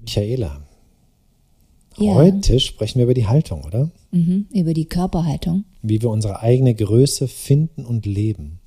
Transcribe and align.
Michaela, 0.00 0.62
Ja. 1.98 2.14
heute 2.14 2.58
sprechen 2.60 2.98
wir 2.98 3.04
über 3.04 3.14
die 3.14 3.26
Haltung, 3.26 3.64
oder? 3.64 3.90
Mhm, 4.10 4.46
über 4.52 4.74
die 4.74 4.86
Körperhaltung. 4.86 5.64
Wie 5.82 6.00
wir 6.02 6.10
unsere 6.10 6.40
eigene 6.40 6.74
Größe 6.74 7.28
finden 7.28 7.84
und 7.84 8.06
leben. 8.06 8.60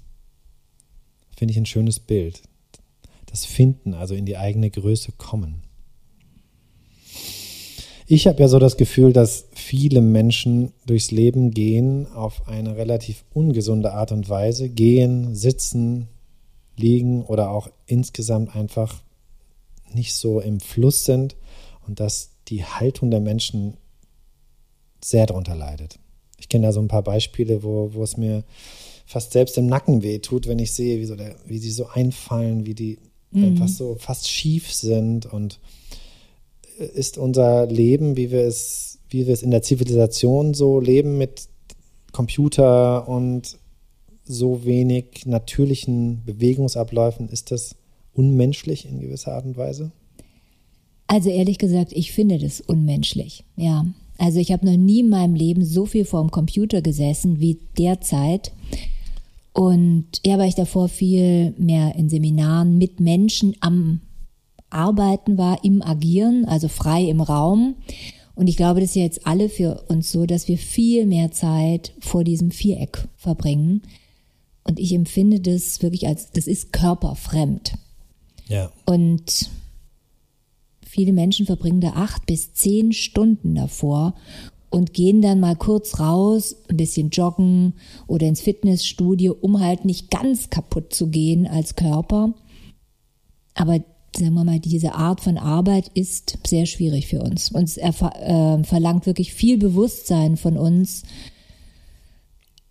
Finde 1.36 1.52
ich 1.52 1.58
ein 1.58 1.66
schönes 1.66 2.00
Bild. 2.00 2.42
Das 3.26 3.46
Finden, 3.46 3.94
also 3.94 4.14
in 4.14 4.26
die 4.26 4.38
eigene 4.38 4.70
Größe 4.70 5.12
kommen. 5.18 5.64
Ich 8.06 8.28
habe 8.28 8.40
ja 8.42 8.48
so 8.48 8.60
das 8.60 8.78
Gefühl, 8.78 9.14
dass 9.14 9.46
viele 9.54 10.02
Menschen 10.02 10.74
durchs 10.86 11.10
Leben 11.10 11.52
gehen 11.52 12.06
auf 12.08 12.48
eine 12.48 12.76
relativ 12.76 13.24
ungesunde 13.34 13.94
Art 13.94 14.12
und 14.12 14.30
Weise. 14.30 14.70
Gehen, 14.70 15.34
sitzen, 15.36 16.10
liegen 16.76 17.24
oder 17.24 17.50
auch 17.50 17.70
insgesamt 17.88 18.56
einfach 18.56 19.02
nicht 19.96 20.14
so 20.14 20.40
im 20.40 20.60
Fluss 20.60 21.06
sind 21.06 21.36
und 21.88 22.00
dass 22.00 22.32
die 22.48 22.64
Haltung 22.64 23.12
der 23.12 23.20
Menschen 23.20 23.78
sehr 25.04 25.26
darunter 25.26 25.56
leidet. 25.56 26.00
Ich 26.38 26.50
kenne 26.50 26.68
da 26.68 26.74
so 26.74 26.82
ein 26.82 26.88
paar 26.88 27.04
Beispiele, 27.04 27.64
wo, 27.64 27.94
wo 27.94 28.04
es 28.04 28.18
mir 28.18 28.44
fast 29.06 29.32
selbst 29.32 29.58
im 29.58 29.68
Nacken 29.68 30.04
weh 30.04 30.20
tut, 30.20 30.48
wenn 30.48 30.60
ich 30.60 30.74
sehe, 30.74 31.00
wie, 31.00 31.06
so 31.06 31.16
der, 31.16 31.36
wie 31.46 31.58
sie 31.58 31.72
so 31.72 31.88
einfallen, 31.88 32.66
wie 32.66 32.74
die 32.74 33.00
einfach 33.34 33.68
so 33.68 33.96
fast 33.96 34.30
schief 34.30 34.72
sind 34.72 35.26
und 35.26 35.60
äh, 36.80 36.86
ist 36.86 37.18
unser 37.18 37.66
Leben, 37.66 38.16
wie 38.16 38.32
wir 38.32 38.42
es, 38.42 39.00
wie 39.10 39.28
wir 39.28 39.34
es 39.34 39.44
in 39.44 39.52
der 39.52 39.64
Zivilisation 39.64 40.54
so 40.54 40.80
leben 40.80 41.18
mit 41.18 41.48
Computer 42.12 43.08
und 43.08 43.58
so 44.26 44.66
wenig 44.66 45.26
natürlichen 45.26 46.24
Bewegungsabläufen, 46.26 47.28
ist 47.30 47.52
das 47.52 47.76
unmenschlich 48.14 48.88
in 48.88 49.00
gewisser 49.00 49.34
Art 49.34 49.46
und 49.46 49.58
Weise? 49.58 49.92
Also 51.08 51.30
ehrlich 51.30 51.58
gesagt, 51.58 51.92
ich 51.94 52.12
finde 52.12 52.40
das 52.40 52.62
unmenschlich. 52.62 53.44
Ja. 53.56 53.86
Also 54.18 54.40
ich 54.40 54.52
habe 54.52 54.66
noch 54.66 54.78
nie 54.78 55.02
in 55.02 55.10
meinem 55.10 55.36
Leben 55.36 55.66
so 55.66 55.86
viel 55.86 56.06
vorm 56.06 56.32
Computer 56.32 56.82
gesessen 56.82 57.40
wie 57.40 57.60
derzeit. 57.78 58.52
Und 59.54 60.06
ja, 60.26 60.38
weil 60.38 60.50
ich 60.50 60.56
davor 60.56 60.88
viel 60.90 61.54
mehr 61.58 61.96
in 61.96 62.10
Seminaren 62.10 62.78
mit 62.78 63.00
Menschen 63.00 63.56
am 63.60 64.02
Arbeiten 64.70 65.38
war, 65.38 65.64
im 65.64 65.82
Agieren, 65.82 66.46
also 66.46 66.68
frei 66.68 67.04
im 67.04 67.22
Raum. 67.22 67.76
Und 68.36 68.48
ich 68.48 68.58
glaube, 68.58 68.80
das 68.80 68.90
ist 68.90 68.96
ja 68.96 69.04
jetzt 69.04 69.28
alle 69.28 69.50
für 69.50 69.84
uns 69.90 70.12
so, 70.12 70.26
dass 70.26 70.48
wir 70.48 70.58
viel 70.58 71.06
mehr 71.06 71.32
Zeit 71.32 71.94
vor 72.00 72.24
diesem 72.24 72.50
Viereck 72.50 73.08
verbringen. 73.16 73.84
Und 74.64 74.80
ich 74.80 74.94
empfinde 74.94 75.40
das 75.40 75.82
wirklich 75.84 76.08
als, 76.08 76.32
das 76.32 76.48
ist 76.48 76.74
körperfremd. 76.74 77.74
Ja. 78.48 78.72
Und 78.86 79.50
viele 80.86 81.14
Menschen 81.14 81.46
verbringen 81.46 81.82
da 81.82 81.94
acht 81.96 82.26
bis 82.26 82.54
zehn 82.54 82.94
Stunden 82.94 83.56
davor 83.56 84.14
und 84.70 84.94
gehen 84.94 85.22
dann 85.22 85.40
mal 85.40 85.56
kurz 85.56 86.00
raus, 86.00 86.56
ein 86.70 86.78
bisschen 86.78 87.10
joggen 87.10 87.74
oder 88.08 88.28
ins 88.28 88.42
Fitnessstudio, 88.42 89.36
um 89.40 89.60
halt 89.60 89.86
nicht 89.86 90.10
ganz 90.10 90.50
kaputt 90.50 90.94
zu 90.94 91.08
gehen 91.08 91.48
als 91.48 91.76
Körper. 91.76 92.34
Aber 93.54 93.84
sagen 94.16 94.34
wir 94.34 94.44
mal, 94.44 94.60
diese 94.60 94.94
Art 94.94 95.22
von 95.22 95.38
Arbeit 95.38 95.90
ist 95.94 96.38
sehr 96.46 96.66
schwierig 96.66 97.08
für 97.08 97.22
uns. 97.22 97.52
Erfa- 97.52 98.60
äh, 98.60 98.64
verlangt 98.64 99.06
wirklich 99.06 99.34
viel 99.34 99.58
Bewusstsein 99.58 100.38
von 100.38 100.58
uns, 100.58 101.04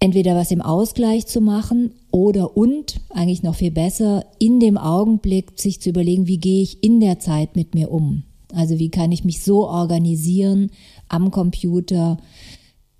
entweder 0.02 0.34
was 0.34 0.50
im 0.50 0.60
Ausgleich 0.60 1.28
zu 1.28 1.40
machen 1.40 1.92
oder 2.10 2.56
und, 2.56 3.00
eigentlich 3.10 3.44
noch 3.44 3.54
viel 3.54 3.70
besser, 3.70 4.26
in 4.40 4.58
dem 4.58 4.76
Augenblick 4.76 5.52
sich 5.54 5.80
zu 5.80 5.90
überlegen, 5.90 6.26
wie 6.26 6.38
gehe 6.38 6.60
ich 6.60 6.82
in 6.82 6.98
der 6.98 7.20
Zeit 7.20 7.54
mit 7.54 7.76
mir 7.76 7.92
um. 7.92 8.24
Also 8.52 8.80
wie 8.80 8.88
kann 8.88 9.12
ich 9.12 9.22
mich 9.22 9.44
so 9.44 9.68
organisieren 9.68 10.72
am 11.06 11.30
Computer, 11.30 12.16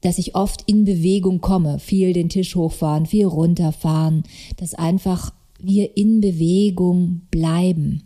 dass 0.00 0.18
ich 0.18 0.36
oft 0.36 0.62
in 0.66 0.84
Bewegung 0.84 1.40
komme, 1.40 1.80
viel 1.80 2.12
den 2.12 2.28
Tisch 2.28 2.54
hochfahren, 2.54 3.06
viel 3.06 3.26
runterfahren, 3.26 4.22
dass 4.58 4.74
einfach 4.74 5.34
wir 5.58 5.96
in 5.96 6.20
Bewegung 6.20 7.22
bleiben. 7.32 8.04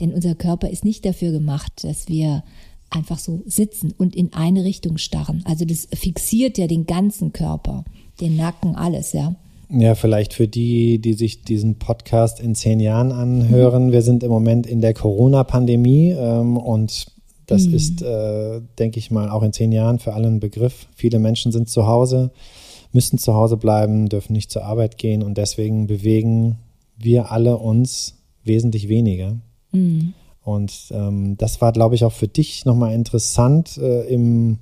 Denn 0.00 0.14
unser 0.14 0.34
Körper 0.34 0.70
ist 0.70 0.86
nicht 0.86 1.04
dafür 1.04 1.32
gemacht, 1.32 1.84
dass 1.84 2.08
wir 2.08 2.44
einfach 2.88 3.18
so 3.18 3.42
sitzen 3.44 3.92
und 3.96 4.16
in 4.16 4.32
eine 4.32 4.64
Richtung 4.64 4.96
starren. 4.96 5.42
Also 5.44 5.66
das 5.66 5.86
fixiert 5.92 6.56
ja 6.56 6.66
den 6.66 6.86
ganzen 6.86 7.34
Körper, 7.34 7.84
den 8.22 8.36
Nacken, 8.36 8.76
alles, 8.76 9.12
ja. 9.12 9.34
Ja, 9.68 9.94
vielleicht 9.94 10.34
für 10.34 10.48
die, 10.48 10.98
die 10.98 11.14
sich 11.14 11.42
diesen 11.42 11.78
Podcast 11.78 12.40
in 12.40 12.54
zehn 12.54 12.78
Jahren 12.78 13.10
anhören. 13.10 13.90
Wir 13.90 14.02
sind 14.02 14.22
im 14.22 14.30
Moment 14.30 14.66
in 14.66 14.80
der 14.80 14.92
Corona-Pandemie 14.92 16.10
ähm, 16.10 16.56
und 16.56 17.06
das 17.46 17.66
ist, 17.66 18.02
äh, 18.02 18.60
denke 18.78 18.98
ich 18.98 19.10
mal, 19.10 19.28
auch 19.28 19.42
in 19.42 19.52
zehn 19.52 19.72
Jahren 19.72 19.98
für 19.98 20.14
alle 20.14 20.28
ein 20.28 20.40
Begriff. 20.40 20.86
Viele 20.94 21.18
Menschen 21.18 21.52
sind 21.52 21.68
zu 21.68 21.86
Hause, 21.86 22.30
müssen 22.92 23.18
zu 23.18 23.34
Hause 23.34 23.56
bleiben, 23.56 24.08
dürfen 24.08 24.32
nicht 24.34 24.50
zur 24.50 24.64
Arbeit 24.64 24.98
gehen 24.98 25.22
und 25.22 25.36
deswegen 25.38 25.86
bewegen 25.86 26.58
wir 26.96 27.32
alle 27.32 27.56
uns 27.58 28.14
wesentlich 28.44 28.88
weniger. 28.88 29.36
Und 30.44 30.72
ähm, 30.90 31.36
das 31.36 31.60
war, 31.60 31.72
glaube 31.72 31.94
ich, 31.94 32.04
auch 32.04 32.12
für 32.12 32.28
dich 32.28 32.64
nochmal 32.64 32.94
interessant, 32.94 33.78
äh, 33.78 34.02
im 34.06 34.58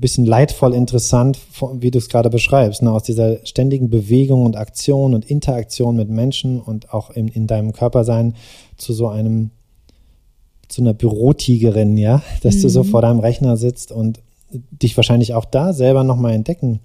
bisschen 0.00 0.24
leidvoll 0.24 0.74
interessant, 0.74 1.38
wie 1.74 1.90
du 1.90 1.98
es 1.98 2.08
gerade 2.08 2.30
beschreibst, 2.30 2.82
ne? 2.82 2.92
aus 2.92 3.02
dieser 3.02 3.44
ständigen 3.46 3.90
Bewegung 3.90 4.44
und 4.44 4.56
Aktion 4.56 5.14
und 5.14 5.24
Interaktion 5.30 5.96
mit 5.96 6.08
Menschen 6.08 6.60
und 6.60 6.92
auch 6.92 7.10
in, 7.10 7.28
in 7.28 7.46
deinem 7.46 7.72
Körper 7.72 8.04
sein 8.04 8.34
zu 8.76 8.92
so 8.92 9.08
einem, 9.08 9.50
zu 10.68 10.82
einer 10.82 10.94
Bürotigerin, 10.94 11.96
ja, 11.96 12.22
dass 12.42 12.60
du 12.60 12.68
so 12.68 12.84
vor 12.84 13.02
deinem 13.02 13.20
Rechner 13.20 13.56
sitzt 13.56 13.92
und 13.92 14.20
dich 14.50 14.96
wahrscheinlich 14.96 15.34
auch 15.34 15.44
da 15.44 15.72
selber 15.72 16.04
nochmal 16.04 16.32
entdecken 16.32 16.80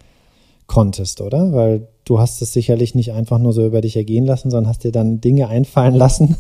konntest, 0.68 1.22
oder? 1.22 1.54
Weil 1.54 1.88
du 2.06 2.20
hast 2.20 2.42
es 2.42 2.54
sicherlich 2.54 2.96
nicht 2.96 3.14
einfach 3.14 3.40
nur 3.40 3.54
so 3.54 3.66
über 3.66 3.82
dich 3.82 3.96
ergehen 3.96 4.26
lassen, 4.26 4.52
sondern 4.52 4.70
hast 4.70 4.84
dir 4.84 4.92
dann 4.92 5.22
Dinge 5.22 5.48
einfallen 5.48 5.96
lassen. 5.96 6.36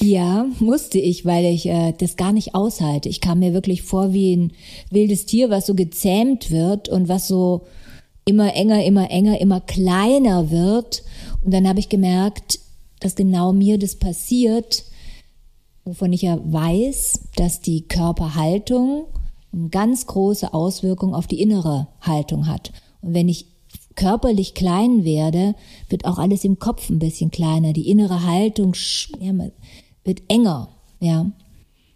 Ja, 0.00 0.46
musste 0.60 0.98
ich, 0.98 1.24
weil 1.26 1.44
ich 1.44 1.66
äh, 1.66 1.92
das 1.98 2.16
gar 2.16 2.32
nicht 2.32 2.54
aushalte. 2.54 3.08
Ich 3.08 3.20
kam 3.20 3.40
mir 3.40 3.52
wirklich 3.52 3.82
vor 3.82 4.12
wie 4.12 4.36
ein 4.36 4.52
wildes 4.90 5.26
Tier, 5.26 5.50
was 5.50 5.66
so 5.66 5.74
gezähmt 5.74 6.50
wird 6.50 6.88
und 6.88 7.08
was 7.08 7.26
so 7.26 7.62
immer 8.24 8.54
enger, 8.54 8.84
immer 8.84 9.10
enger, 9.10 9.40
immer 9.40 9.60
kleiner 9.60 10.50
wird. 10.50 11.02
Und 11.44 11.52
dann 11.52 11.66
habe 11.66 11.80
ich 11.80 11.88
gemerkt, 11.88 12.60
dass 13.00 13.16
genau 13.16 13.52
mir 13.52 13.78
das 13.78 13.96
passiert, 13.96 14.84
wovon 15.84 16.12
ich 16.12 16.22
ja 16.22 16.38
weiß, 16.44 17.20
dass 17.36 17.60
die 17.60 17.88
Körperhaltung 17.88 19.06
eine 19.52 19.68
ganz 19.70 20.06
große 20.06 20.52
Auswirkung 20.52 21.14
auf 21.14 21.26
die 21.26 21.40
innere 21.40 21.88
Haltung 22.00 22.46
hat. 22.46 22.72
Und 23.00 23.14
wenn 23.14 23.28
ich 23.28 23.46
körperlich 23.98 24.54
klein 24.54 25.04
werde, 25.04 25.56
wird 25.88 26.04
auch 26.04 26.18
alles 26.18 26.44
im 26.44 26.60
Kopf 26.60 26.88
ein 26.88 27.00
bisschen 27.00 27.32
kleiner. 27.32 27.72
Die 27.72 27.90
innere 27.90 28.24
Haltung 28.24 28.74
wird 30.04 30.22
enger, 30.28 30.68
ja. 31.00 31.32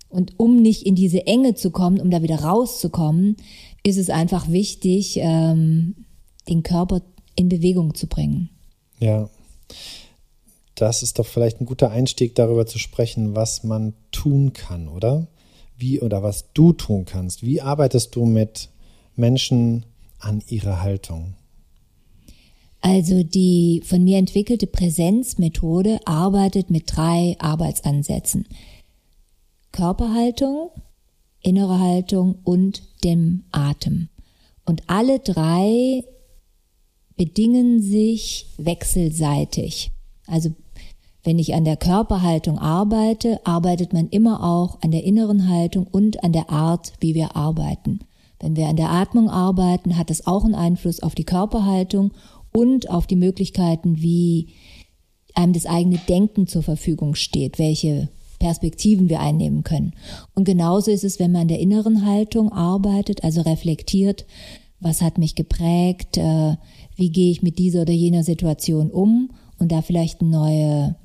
Und 0.08 0.38
um 0.38 0.60
nicht 0.60 0.82
in 0.82 0.96
diese 0.96 1.28
Enge 1.28 1.54
zu 1.54 1.70
kommen, 1.70 2.00
um 2.00 2.10
da 2.10 2.20
wieder 2.20 2.40
rauszukommen, 2.40 3.36
ist 3.84 3.98
es 3.98 4.10
einfach 4.10 4.50
wichtig, 4.50 5.16
ähm, 5.18 5.94
den 6.48 6.64
Körper 6.64 7.02
in 7.36 7.48
Bewegung 7.48 7.94
zu 7.94 8.08
bringen. 8.08 8.50
Ja. 8.98 9.30
Das 10.74 11.04
ist 11.04 11.20
doch 11.20 11.26
vielleicht 11.26 11.60
ein 11.60 11.66
guter 11.66 11.92
Einstieg, 11.92 12.34
darüber 12.34 12.66
zu 12.66 12.80
sprechen, 12.80 13.36
was 13.36 13.62
man 13.62 13.94
tun 14.10 14.52
kann, 14.52 14.88
oder? 14.88 15.28
Wie 15.78 16.00
oder 16.00 16.24
was 16.24 16.52
du 16.52 16.72
tun 16.72 17.04
kannst. 17.04 17.44
Wie 17.44 17.60
arbeitest 17.60 18.16
du 18.16 18.26
mit 18.26 18.70
Menschen 19.14 19.86
an 20.19 20.42
ihrer 20.48 20.82
Haltung? 20.82 21.34
Also 22.82 23.22
die 23.22 23.81
von 23.84 24.03
mir 24.03 24.19
entwickelte 24.19 24.66
Präsenzmethode 24.66 26.00
arbeitet 26.04 26.69
mit 26.69 26.94
drei 26.94 27.37
Arbeitsansätzen. 27.38 28.47
Körperhaltung, 29.70 30.70
innere 31.40 31.79
Haltung 31.79 32.40
und 32.43 32.82
dem 33.05 33.44
Atem. 33.52 34.08
Und 34.64 34.82
alle 34.88 35.20
drei 35.20 36.05
bedingen 37.17 37.81
sich 37.81 38.46
wechselseitig. 38.58 39.93
Also 40.26 40.50
wenn 41.23 41.38
ich 41.38 41.55
an 41.55 41.64
der 41.64 41.76
Körperhaltung 41.76 42.58
arbeite, 42.58 43.46
arbeitet 43.46 43.93
man 43.93 44.08
immer 44.08 44.43
auch 44.43 44.82
an 44.82 44.90
der 44.90 45.05
inneren 45.05 45.49
Haltung 45.49 45.87
und 45.87 46.25
an 46.25 46.32
der 46.32 46.50
Art, 46.50 46.94
wie 46.99 47.14
wir 47.14 47.37
arbeiten. 47.37 48.00
Wenn 48.40 48.56
wir 48.56 48.67
an 48.67 48.76
der 48.76 48.90
Atmung 48.90 49.31
arbeiten, 49.31 49.96
hat 49.96 50.11
das 50.11 50.26
auch 50.26 50.44
einen 50.44 50.56
Einfluss 50.56 51.00
auf 51.00 51.14
die 51.14 51.25
Körperhaltung 51.25 52.11
und 52.52 52.90
auf 52.90 53.06
die 53.06 53.16
Möglichkeiten, 53.16 54.02
wie 54.02 54.49
einem 55.34 55.52
das 55.52 55.66
eigene 55.66 55.99
Denken 56.08 56.46
zur 56.46 56.62
Verfügung 56.62 57.14
steht, 57.14 57.58
welche 57.58 58.08
Perspektiven 58.38 59.08
wir 59.08 59.20
einnehmen 59.20 59.62
können. 59.62 59.94
Und 60.34 60.44
genauso 60.44 60.90
ist 60.90 61.04
es, 61.04 61.19
wenn 61.19 61.32
man 61.32 61.43
an 61.43 61.49
der 61.49 61.60
inneren 61.60 62.04
Haltung 62.04 62.52
arbeitet, 62.52 63.25
also 63.25 63.40
reflektiert, 63.43 64.26
was 64.81 65.00
hat 65.00 65.16
mich 65.16 65.34
geprägt, 65.34 66.19
äh, 66.19 66.56
wie 66.96 67.10
gehe 67.10 67.31
ich 67.31 67.43
mit 67.43 67.58
dieser 67.58 67.82
oder 67.82 67.93
jener 67.93 68.25
Situation 68.25 68.90
um 68.90 69.31
und 69.58 69.70
da 69.70 69.81
vielleicht 69.81 70.20
eine 70.20 70.31
neue 70.31 70.96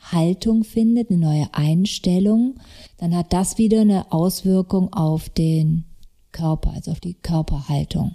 Haltung 0.00 0.64
findet, 0.64 1.10
eine 1.10 1.18
neue 1.18 1.48
Einstellung, 1.52 2.54
dann 2.98 3.14
hat 3.14 3.32
das 3.32 3.58
wieder 3.58 3.80
eine 3.80 4.12
Auswirkung 4.12 4.92
auf 4.92 5.28
den 5.28 5.84
Körper, 6.30 6.72
also 6.74 6.92
auf 6.92 7.00
die 7.00 7.14
Körperhaltung. 7.14 8.14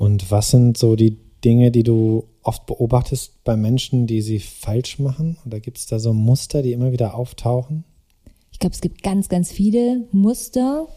Und 0.00 0.30
was 0.30 0.50
sind 0.50 0.78
so 0.78 0.96
die 0.96 1.18
Dinge, 1.44 1.70
die 1.70 1.82
du 1.82 2.24
oft 2.42 2.64
beobachtest 2.64 3.44
bei 3.44 3.54
Menschen, 3.54 4.06
die 4.06 4.22
sie 4.22 4.38
falsch 4.38 4.98
machen? 4.98 5.36
Oder 5.44 5.60
gibt 5.60 5.76
es 5.76 5.84
da 5.84 5.98
so 5.98 6.14
Muster, 6.14 6.62
die 6.62 6.72
immer 6.72 6.90
wieder 6.90 7.14
auftauchen? 7.14 7.84
Ich 8.50 8.58
glaube, 8.58 8.72
es 8.72 8.80
gibt 8.80 9.02
ganz, 9.02 9.28
ganz 9.28 9.52
viele 9.52 10.06
Muster. 10.10 10.88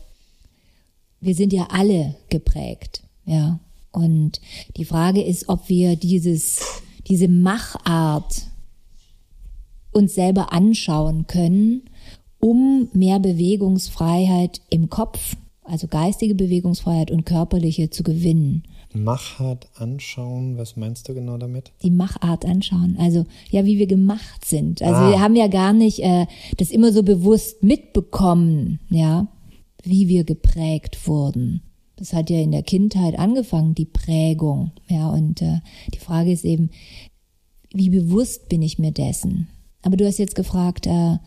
Wir 1.19 1.35
sind 1.35 1.51
ja 1.51 1.67
alle 1.69 2.15
geprägt, 2.29 3.03
ja. 3.25 3.59
Und 3.91 4.39
die 4.77 4.85
Frage 4.85 5.21
ist, 5.21 5.49
ob 5.49 5.67
wir 5.67 5.97
dieses, 5.97 6.61
diese 7.05 7.27
Machart 7.27 8.43
uns 9.91 10.15
selber 10.15 10.53
anschauen 10.53 11.27
können, 11.27 11.89
um 12.39 12.87
mehr 12.93 13.19
Bewegungsfreiheit 13.19 14.61
im 14.69 14.89
Kopf, 14.89 15.35
also 15.65 15.87
geistige 15.87 16.35
Bewegungsfreiheit 16.35 17.11
und 17.11 17.25
körperliche 17.25 17.89
zu 17.89 18.03
gewinnen. 18.03 18.63
Machart 18.95 19.67
anschauen, 19.75 20.57
was 20.57 20.75
meinst 20.75 21.07
du 21.09 21.13
genau 21.13 21.37
damit? 21.37 21.71
Die 21.81 21.91
Machart 21.91 22.45
anschauen, 22.45 22.95
also 22.99 23.25
ja, 23.49 23.65
wie 23.65 23.77
wir 23.77 23.87
gemacht 23.87 24.45
sind. 24.45 24.81
Also 24.81 24.95
ah. 24.95 25.11
wir 25.11 25.19
haben 25.19 25.35
ja 25.35 25.47
gar 25.47 25.73
nicht 25.73 25.99
äh, 25.99 26.25
das 26.57 26.71
immer 26.71 26.91
so 26.91 27.03
bewusst 27.03 27.63
mitbekommen, 27.63 28.79
ja, 28.89 29.27
wie 29.83 30.07
wir 30.07 30.23
geprägt 30.23 31.07
wurden. 31.07 31.61
Das 31.95 32.13
hat 32.13 32.29
ja 32.29 32.39
in 32.39 32.51
der 32.51 32.63
Kindheit 32.63 33.17
angefangen, 33.17 33.75
die 33.75 33.85
Prägung, 33.85 34.71
ja, 34.87 35.09
und 35.09 35.41
äh, 35.41 35.59
die 35.93 35.99
Frage 35.99 36.31
ist 36.31 36.43
eben, 36.43 36.69
wie 37.73 37.89
bewusst 37.89 38.49
bin 38.49 38.61
ich 38.61 38.79
mir 38.79 38.91
dessen? 38.91 39.47
Aber 39.81 39.97
du 39.97 40.05
hast 40.05 40.17
jetzt 40.17 40.35
gefragt, 40.35 40.87
äh, 40.87 41.17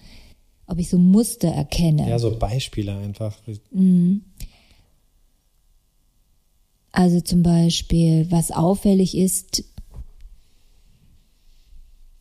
ob 0.66 0.78
ich 0.78 0.88
so 0.88 0.98
Muster 0.98 1.48
erkenne. 1.48 2.08
Ja, 2.08 2.18
so 2.18 2.36
Beispiele 2.36 2.96
einfach. 2.96 3.36
Mhm. 3.70 4.22
Also 6.96 7.20
zum 7.20 7.42
Beispiel, 7.42 8.26
was 8.30 8.50
auffällig 8.50 9.18
ist, 9.18 9.64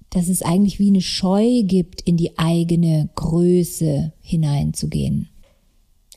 dass 0.10 0.28
es 0.28 0.42
eigentlich 0.42 0.80
wie 0.80 0.90
eine 0.90 1.00
Scheu 1.00 1.64
gibt, 1.64 2.02
in 2.02 2.18
die 2.18 2.38
eigene 2.38 3.08
Größe 3.16 4.12
hineinzugehen. 4.20 5.30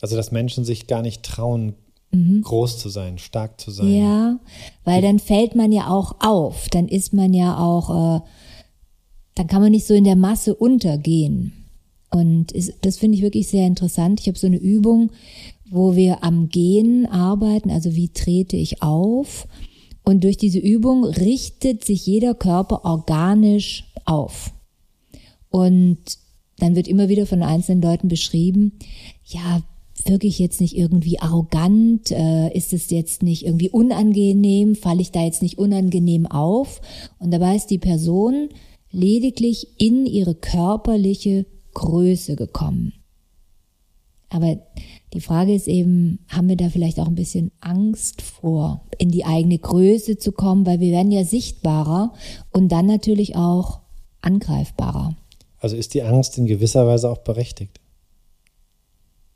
Also 0.00 0.16
dass 0.16 0.32
Menschen 0.32 0.64
sich 0.64 0.88
gar 0.88 1.02
nicht 1.02 1.22
trauen, 1.22 1.76
mhm. 2.10 2.42
groß 2.42 2.78
zu 2.78 2.88
sein, 2.88 3.18
stark 3.18 3.60
zu 3.60 3.70
sein. 3.70 3.94
Ja, 3.94 4.40
weil 4.82 5.02
dann 5.02 5.20
fällt 5.20 5.54
man 5.54 5.70
ja 5.70 5.88
auch 5.88 6.16
auf, 6.18 6.68
dann 6.68 6.88
ist 6.88 7.14
man 7.14 7.34
ja 7.34 7.58
auch, 7.58 7.90
äh, 7.90 8.20
dann 9.36 9.46
kann 9.46 9.62
man 9.62 9.70
nicht 9.70 9.86
so 9.86 9.94
in 9.94 10.02
der 10.02 10.16
Masse 10.16 10.52
untergehen. 10.52 11.52
Und 12.10 12.50
ist, 12.50 12.74
das 12.80 12.96
finde 12.96 13.16
ich 13.16 13.22
wirklich 13.22 13.46
sehr 13.46 13.68
interessant. 13.68 14.18
Ich 14.18 14.26
habe 14.26 14.38
so 14.38 14.48
eine 14.48 14.56
Übung, 14.56 15.12
wo 15.70 15.96
wir 15.96 16.24
am 16.24 16.48
Gehen 16.48 17.06
arbeiten, 17.06 17.70
also 17.70 17.94
wie 17.94 18.08
trete 18.08 18.56
ich 18.56 18.82
auf. 18.82 19.46
Und 20.04 20.24
durch 20.24 20.36
diese 20.36 20.58
Übung 20.58 21.04
richtet 21.04 21.84
sich 21.84 22.06
jeder 22.06 22.34
Körper 22.34 22.84
organisch 22.84 23.84
auf. 24.04 24.52
Und 25.50 25.98
dann 26.58 26.74
wird 26.76 26.88
immer 26.88 27.08
wieder 27.08 27.26
von 27.26 27.42
einzelnen 27.42 27.82
Leuten 27.82 28.08
beschrieben, 28.08 28.72
ja, 29.24 29.62
wirklich 30.04 30.38
jetzt 30.38 30.60
nicht 30.60 30.76
irgendwie 30.76 31.18
arrogant, 31.18 32.10
äh, 32.10 32.52
ist 32.56 32.72
es 32.72 32.90
jetzt 32.90 33.22
nicht 33.22 33.44
irgendwie 33.44 33.70
unangenehm, 33.70 34.74
falle 34.74 35.00
ich 35.00 35.10
da 35.10 35.22
jetzt 35.24 35.42
nicht 35.42 35.58
unangenehm 35.58 36.26
auf. 36.26 36.80
Und 37.18 37.32
dabei 37.32 37.56
ist 37.56 37.66
die 37.66 37.78
Person 37.78 38.48
lediglich 38.90 39.68
in 39.78 40.06
ihre 40.06 40.34
körperliche 40.34 41.46
Größe 41.74 42.36
gekommen. 42.36 42.94
Aber 44.30 44.58
die 45.12 45.20
Frage 45.20 45.54
ist 45.54 45.68
eben, 45.68 46.18
haben 46.28 46.48
wir 46.48 46.56
da 46.56 46.68
vielleicht 46.68 47.00
auch 47.00 47.06
ein 47.06 47.14
bisschen 47.14 47.50
Angst 47.60 48.20
vor, 48.22 48.84
in 48.98 49.10
die 49.10 49.24
eigene 49.24 49.58
Größe 49.58 50.18
zu 50.18 50.32
kommen, 50.32 50.66
weil 50.66 50.80
wir 50.80 50.92
werden 50.92 51.12
ja 51.12 51.24
sichtbarer 51.24 52.12
und 52.52 52.70
dann 52.70 52.86
natürlich 52.86 53.36
auch 53.36 53.80
angreifbarer. 54.20 55.16
Also 55.60 55.76
ist 55.76 55.94
die 55.94 56.02
Angst 56.02 56.38
in 56.38 56.46
gewisser 56.46 56.86
Weise 56.86 57.10
auch 57.10 57.18
berechtigt? 57.18 57.80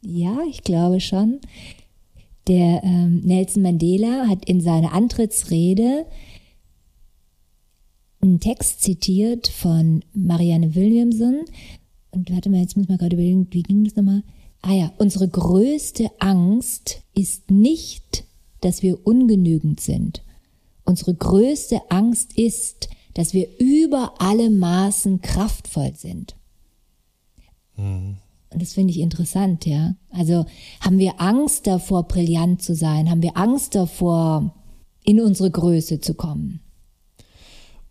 Ja, 0.03 0.39
ich 0.49 0.63
glaube 0.63 1.01
schon. 1.01 1.41
Der 2.49 2.83
ähm, 2.83 3.21
Nelson 3.21 3.63
Mandela 3.63 4.27
hat 4.29 4.45
in 4.45 4.61
seiner 4.61 4.93
Antrittsrede 4.93 6.07
einen 8.21 8.41
Text 8.41 8.83
zitiert 8.83 9.49
von 9.49 10.05
Marianne 10.13 10.75
Williamson. 10.75 11.45
Und 12.11 12.31
warte 12.31 12.51
mal, 12.51 12.61
jetzt 12.61 12.77
muss 12.77 12.89
man 12.89 12.99
gerade 12.99 13.15
überlegen, 13.15 13.47
wie 13.51 13.63
ging 13.63 13.85
das 13.85 13.97
nochmal? 13.97 14.23
Ah 14.63 14.73
ja, 14.73 14.93
unsere 14.99 15.29
größte 15.29 16.11
Angst 16.21 17.03
ist 17.15 17.51
nicht, 17.51 18.25
dass 18.61 18.83
wir 18.83 19.05
ungenügend 19.07 19.81
sind. 19.81 20.23
Unsere 20.85 21.15
größte 21.15 21.81
Angst 21.91 22.39
ist, 22.39 22.89
dass 23.15 23.35
wir 23.35 23.49
über 23.59 24.15
alle 24.19 24.51
Maßen 24.51 25.21
kraftvoll 25.21 25.93
sind. 25.95 26.37
Mhm. 27.77 28.17
Und 28.51 28.63
das 28.63 28.75
finde 28.75 28.93
ich 28.93 29.01
interessant, 29.01 29.67
ja. 29.67 29.95
Also 30.11 30.45
haben 30.81 30.99
wir 30.99 31.21
Angst 31.21 31.67
davor, 31.67 32.07
brillant 32.07 32.63
zu 32.63 32.75
sein? 32.75 33.11
Haben 33.11 33.23
wir 33.23 33.37
Angst 33.37 33.75
davor, 33.75 34.55
in 35.05 35.21
unsere 35.21 35.51
Größe 35.51 36.01
zu 36.01 36.15
kommen? 36.15 36.61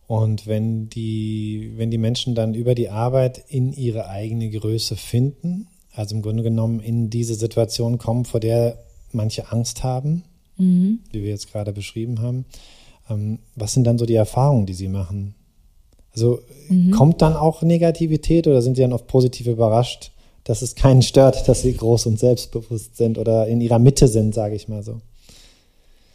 Und 0.07 0.45
wenn 0.45 0.89
die, 0.89 1.73
wenn 1.77 1.89
die 1.89 1.97
Menschen 1.97 2.35
dann 2.35 2.53
über 2.53 2.75
die 2.75 2.89
Arbeit 2.89 3.43
in 3.47 3.73
ihre 3.73 4.07
eigene 4.07 4.49
Größe 4.49 4.95
finden, 4.95 5.67
also 5.93 6.15
im 6.15 6.21
Grunde 6.21 6.43
genommen 6.43 6.79
in 6.79 7.09
diese 7.09 7.35
Situation 7.35 7.97
kommen, 7.97 8.25
vor 8.25 8.39
der 8.39 8.77
manche 9.11 9.51
Angst 9.51 9.83
haben, 9.83 10.23
mhm. 10.57 10.99
wie 11.11 11.23
wir 11.23 11.29
jetzt 11.29 11.51
gerade 11.51 11.73
beschrieben 11.73 12.21
haben. 12.21 12.45
Ähm, 13.09 13.39
was 13.55 13.73
sind 13.73 13.85
dann 13.85 13.97
so 13.97 14.05
die 14.05 14.15
Erfahrungen, 14.15 14.65
die 14.65 14.73
sie 14.73 14.87
machen? 14.87 15.35
Also 16.13 16.39
mhm. 16.69 16.91
kommt 16.91 17.21
dann 17.21 17.35
auch 17.35 17.61
Negativität 17.61 18.47
oder 18.47 18.61
sind 18.61 18.75
sie 18.75 18.81
dann 18.81 18.93
oft 18.93 19.07
positiv 19.07 19.47
überrascht, 19.47 20.11
dass 20.43 20.61
es 20.61 20.75
keinen 20.75 21.01
stört, 21.01 21.47
dass 21.47 21.61
sie 21.61 21.73
groß 21.73 22.07
und 22.07 22.19
selbstbewusst 22.19 22.97
sind 22.97 23.17
oder 23.17 23.47
in 23.47 23.61
ihrer 23.61 23.79
Mitte 23.79 24.07
sind, 24.07 24.33
sage 24.33 24.55
ich 24.55 24.67
mal 24.67 24.83
so? 24.83 25.01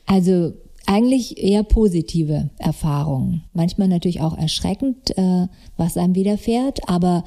Also 0.07 0.53
eigentlich 0.87 1.43
eher 1.43 1.65
positive 1.65 2.51
Erfahrungen. 2.59 3.43
Manchmal 3.53 3.89
natürlich 3.89 4.21
auch 4.21 4.37
erschreckend, 4.37 5.17
äh, 5.19 5.47
was 5.77 5.97
einem 5.97 6.15
widerfährt, 6.15 6.89
aber 6.89 7.25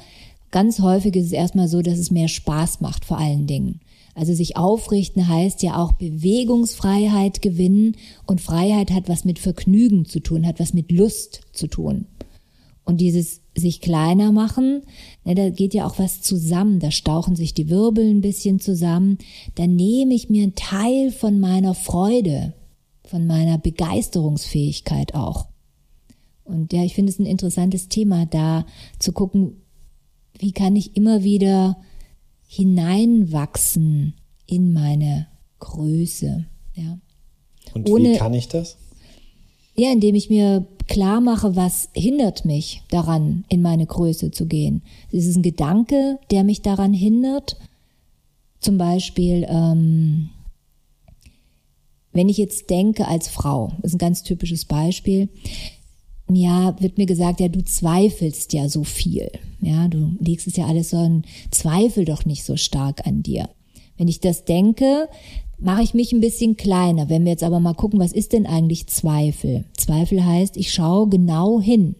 Ganz 0.50 0.80
häufig 0.80 1.14
ist 1.16 1.26
es 1.26 1.32
erstmal 1.32 1.68
so, 1.68 1.82
dass 1.82 1.98
es 1.98 2.10
mehr 2.10 2.28
Spaß 2.28 2.80
macht 2.80 3.04
vor 3.04 3.18
allen 3.18 3.46
Dingen. 3.46 3.80
Also 4.14 4.34
sich 4.34 4.56
aufrichten 4.56 5.28
heißt 5.28 5.62
ja 5.62 5.76
auch 5.76 5.92
Bewegungsfreiheit 5.92 7.42
gewinnen 7.42 7.96
und 8.26 8.40
Freiheit 8.40 8.90
hat 8.90 9.08
was 9.08 9.24
mit 9.24 9.38
Vergnügen 9.38 10.04
zu 10.04 10.20
tun, 10.20 10.46
hat 10.46 10.58
was 10.58 10.74
mit 10.74 10.90
Lust 10.90 11.42
zu 11.52 11.68
tun. 11.68 12.06
Und 12.84 13.00
dieses 13.00 13.40
sich 13.56 13.80
kleiner 13.80 14.32
machen, 14.32 14.82
ne, 15.24 15.34
da 15.36 15.50
geht 15.50 15.74
ja 15.74 15.86
auch 15.86 15.98
was 15.98 16.22
zusammen, 16.22 16.80
da 16.80 16.90
stauchen 16.90 17.36
sich 17.36 17.54
die 17.54 17.68
Wirbel 17.68 18.10
ein 18.10 18.20
bisschen 18.20 18.58
zusammen, 18.58 19.18
da 19.54 19.66
nehme 19.66 20.14
ich 20.14 20.28
mir 20.28 20.42
einen 20.42 20.56
Teil 20.56 21.12
von 21.12 21.38
meiner 21.38 21.74
Freude, 21.74 22.54
von 23.04 23.26
meiner 23.26 23.58
Begeisterungsfähigkeit 23.58 25.14
auch. 25.14 25.46
Und 26.42 26.72
ja, 26.72 26.82
ich 26.82 26.94
finde 26.94 27.12
es 27.12 27.18
ein 27.20 27.26
interessantes 27.26 27.88
Thema, 27.88 28.26
da 28.26 28.66
zu 28.98 29.12
gucken, 29.12 29.59
wie 30.38 30.52
kann 30.52 30.76
ich 30.76 30.96
immer 30.96 31.22
wieder 31.22 31.76
hineinwachsen 32.46 34.14
in 34.46 34.72
meine 34.72 35.28
Größe. 35.60 36.46
Ja. 36.74 36.98
Und 37.74 37.88
Ohne, 37.88 38.14
wie 38.14 38.16
kann 38.16 38.34
ich 38.34 38.48
das? 38.48 38.76
Ja, 39.76 39.92
indem 39.92 40.16
ich 40.16 40.28
mir 40.28 40.66
klar 40.88 41.20
mache, 41.20 41.54
was 41.54 41.88
hindert 41.94 42.44
mich 42.44 42.82
daran, 42.90 43.44
in 43.48 43.62
meine 43.62 43.86
Größe 43.86 44.32
zu 44.32 44.46
gehen. 44.46 44.82
Es 45.12 45.26
ist 45.26 45.36
ein 45.36 45.42
Gedanke, 45.42 46.18
der 46.32 46.42
mich 46.42 46.62
daran 46.62 46.92
hindert. 46.92 47.56
Zum 48.58 48.76
Beispiel, 48.76 49.46
ähm, 49.48 50.30
wenn 52.12 52.28
ich 52.28 52.36
jetzt 52.36 52.68
denke 52.68 53.06
als 53.06 53.28
Frau, 53.28 53.72
ist 53.82 53.94
ein 53.94 53.98
ganz 53.98 54.24
typisches 54.24 54.64
Beispiel, 54.64 55.28
ja, 56.34 56.80
wird 56.80 56.98
mir 56.98 57.06
gesagt, 57.06 57.40
ja, 57.40 57.48
du 57.48 57.64
zweifelst 57.64 58.52
ja 58.52 58.68
so 58.68 58.84
viel. 58.84 59.30
Ja, 59.60 59.88
du 59.88 60.12
legst 60.20 60.46
es 60.46 60.56
ja 60.56 60.66
alles 60.66 60.90
so 60.90 60.98
ein 60.98 61.24
Zweifel 61.50 62.04
doch 62.04 62.24
nicht 62.24 62.44
so 62.44 62.56
stark 62.56 63.06
an 63.06 63.22
dir. 63.22 63.48
Wenn 63.96 64.08
ich 64.08 64.20
das 64.20 64.44
denke, 64.44 65.08
mache 65.58 65.82
ich 65.82 65.94
mich 65.94 66.12
ein 66.12 66.20
bisschen 66.20 66.56
kleiner. 66.56 67.08
Wenn 67.08 67.24
wir 67.24 67.32
jetzt 67.32 67.44
aber 67.44 67.60
mal 67.60 67.74
gucken, 67.74 68.00
was 68.00 68.12
ist 68.12 68.32
denn 68.32 68.46
eigentlich 68.46 68.86
Zweifel? 68.86 69.64
Zweifel 69.76 70.24
heißt, 70.24 70.56
ich 70.56 70.72
schaue 70.72 71.08
genau 71.08 71.60
hin. 71.60 71.96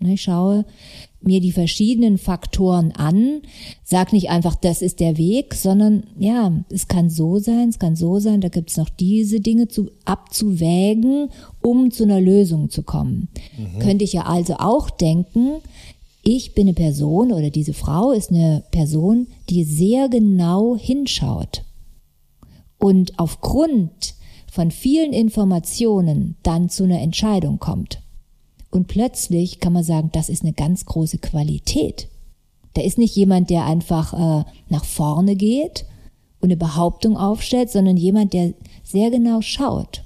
Ne, 0.00 0.14
ich 0.14 0.22
schaue 0.22 0.64
mir 1.24 1.40
die 1.40 1.52
verschiedenen 1.52 2.18
Faktoren 2.18 2.92
an, 2.92 3.42
sag 3.84 4.12
nicht 4.12 4.30
einfach, 4.30 4.54
das 4.54 4.82
ist 4.82 5.00
der 5.00 5.16
Weg, 5.18 5.54
sondern 5.54 6.04
ja, 6.18 6.52
es 6.70 6.88
kann 6.88 7.10
so 7.10 7.38
sein, 7.38 7.68
es 7.68 7.78
kann 7.78 7.96
so 7.96 8.18
sein, 8.18 8.40
da 8.40 8.48
gibt 8.48 8.70
es 8.70 8.76
noch 8.76 8.88
diese 8.88 9.40
Dinge 9.40 9.68
zu, 9.68 9.90
abzuwägen, 10.04 11.28
um 11.60 11.90
zu 11.90 12.04
einer 12.04 12.20
Lösung 12.20 12.70
zu 12.70 12.82
kommen. 12.82 13.28
Mhm. 13.56 13.78
Könnte 13.78 14.04
ich 14.04 14.12
ja 14.12 14.26
also 14.26 14.54
auch 14.58 14.90
denken, 14.90 15.60
ich 16.22 16.54
bin 16.54 16.68
eine 16.68 16.74
Person 16.74 17.32
oder 17.32 17.50
diese 17.50 17.74
Frau 17.74 18.12
ist 18.12 18.30
eine 18.30 18.62
Person, 18.70 19.26
die 19.50 19.64
sehr 19.64 20.08
genau 20.08 20.76
hinschaut 20.76 21.64
und 22.78 23.18
aufgrund 23.18 24.14
von 24.50 24.70
vielen 24.70 25.12
Informationen 25.12 26.36
dann 26.42 26.68
zu 26.68 26.84
einer 26.84 27.00
Entscheidung 27.00 27.58
kommt. 27.58 28.01
Und 28.72 28.88
plötzlich 28.88 29.60
kann 29.60 29.74
man 29.74 29.84
sagen, 29.84 30.08
das 30.12 30.28
ist 30.28 30.42
eine 30.42 30.54
ganz 30.54 30.86
große 30.86 31.18
Qualität. 31.18 32.08
Da 32.74 32.80
ist 32.82 32.96
nicht 32.96 33.14
jemand, 33.14 33.50
der 33.50 33.66
einfach 33.66 34.14
äh, 34.14 34.44
nach 34.70 34.84
vorne 34.84 35.36
geht 35.36 35.84
und 36.40 36.48
eine 36.48 36.56
Behauptung 36.56 37.18
aufstellt, 37.18 37.70
sondern 37.70 37.98
jemand, 37.98 38.32
der 38.32 38.54
sehr 38.82 39.10
genau 39.10 39.42
schaut. 39.42 40.02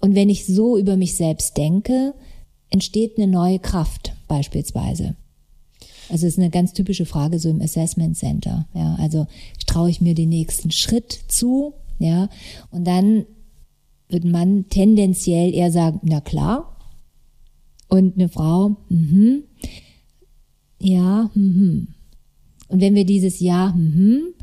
Und 0.00 0.14
wenn 0.14 0.30
ich 0.30 0.46
so 0.46 0.78
über 0.78 0.96
mich 0.96 1.16
selbst 1.16 1.56
denke, 1.56 2.14
entsteht 2.70 3.18
eine 3.18 3.26
neue 3.26 3.58
Kraft 3.58 4.14
beispielsweise. 4.28 5.16
Also 6.10 6.26
es 6.26 6.34
ist 6.34 6.38
eine 6.38 6.50
ganz 6.50 6.74
typische 6.74 7.06
Frage 7.06 7.40
so 7.40 7.48
im 7.48 7.60
Assessment 7.60 8.16
Center. 8.16 8.66
Ja, 8.74 8.94
also 9.00 9.26
traue 9.66 9.90
ich 9.90 10.00
mir 10.00 10.14
den 10.14 10.28
nächsten 10.28 10.70
Schritt 10.70 11.24
zu, 11.28 11.74
ja, 11.98 12.28
und 12.70 12.84
dann 12.86 13.24
wird 14.08 14.24
man 14.24 14.68
tendenziell 14.68 15.52
eher 15.52 15.72
sagen, 15.72 16.00
na 16.04 16.20
klar. 16.20 16.73
Und 17.94 18.16
eine 18.16 18.28
Frau, 18.28 18.76
mhm, 18.88 19.44
ja, 20.80 21.30
mhm. 21.32 21.86
Und 22.66 22.80
wenn 22.80 22.96
wir 22.96 23.04
dieses 23.04 23.38
Ja, 23.38 23.72
mhm, 23.76 24.34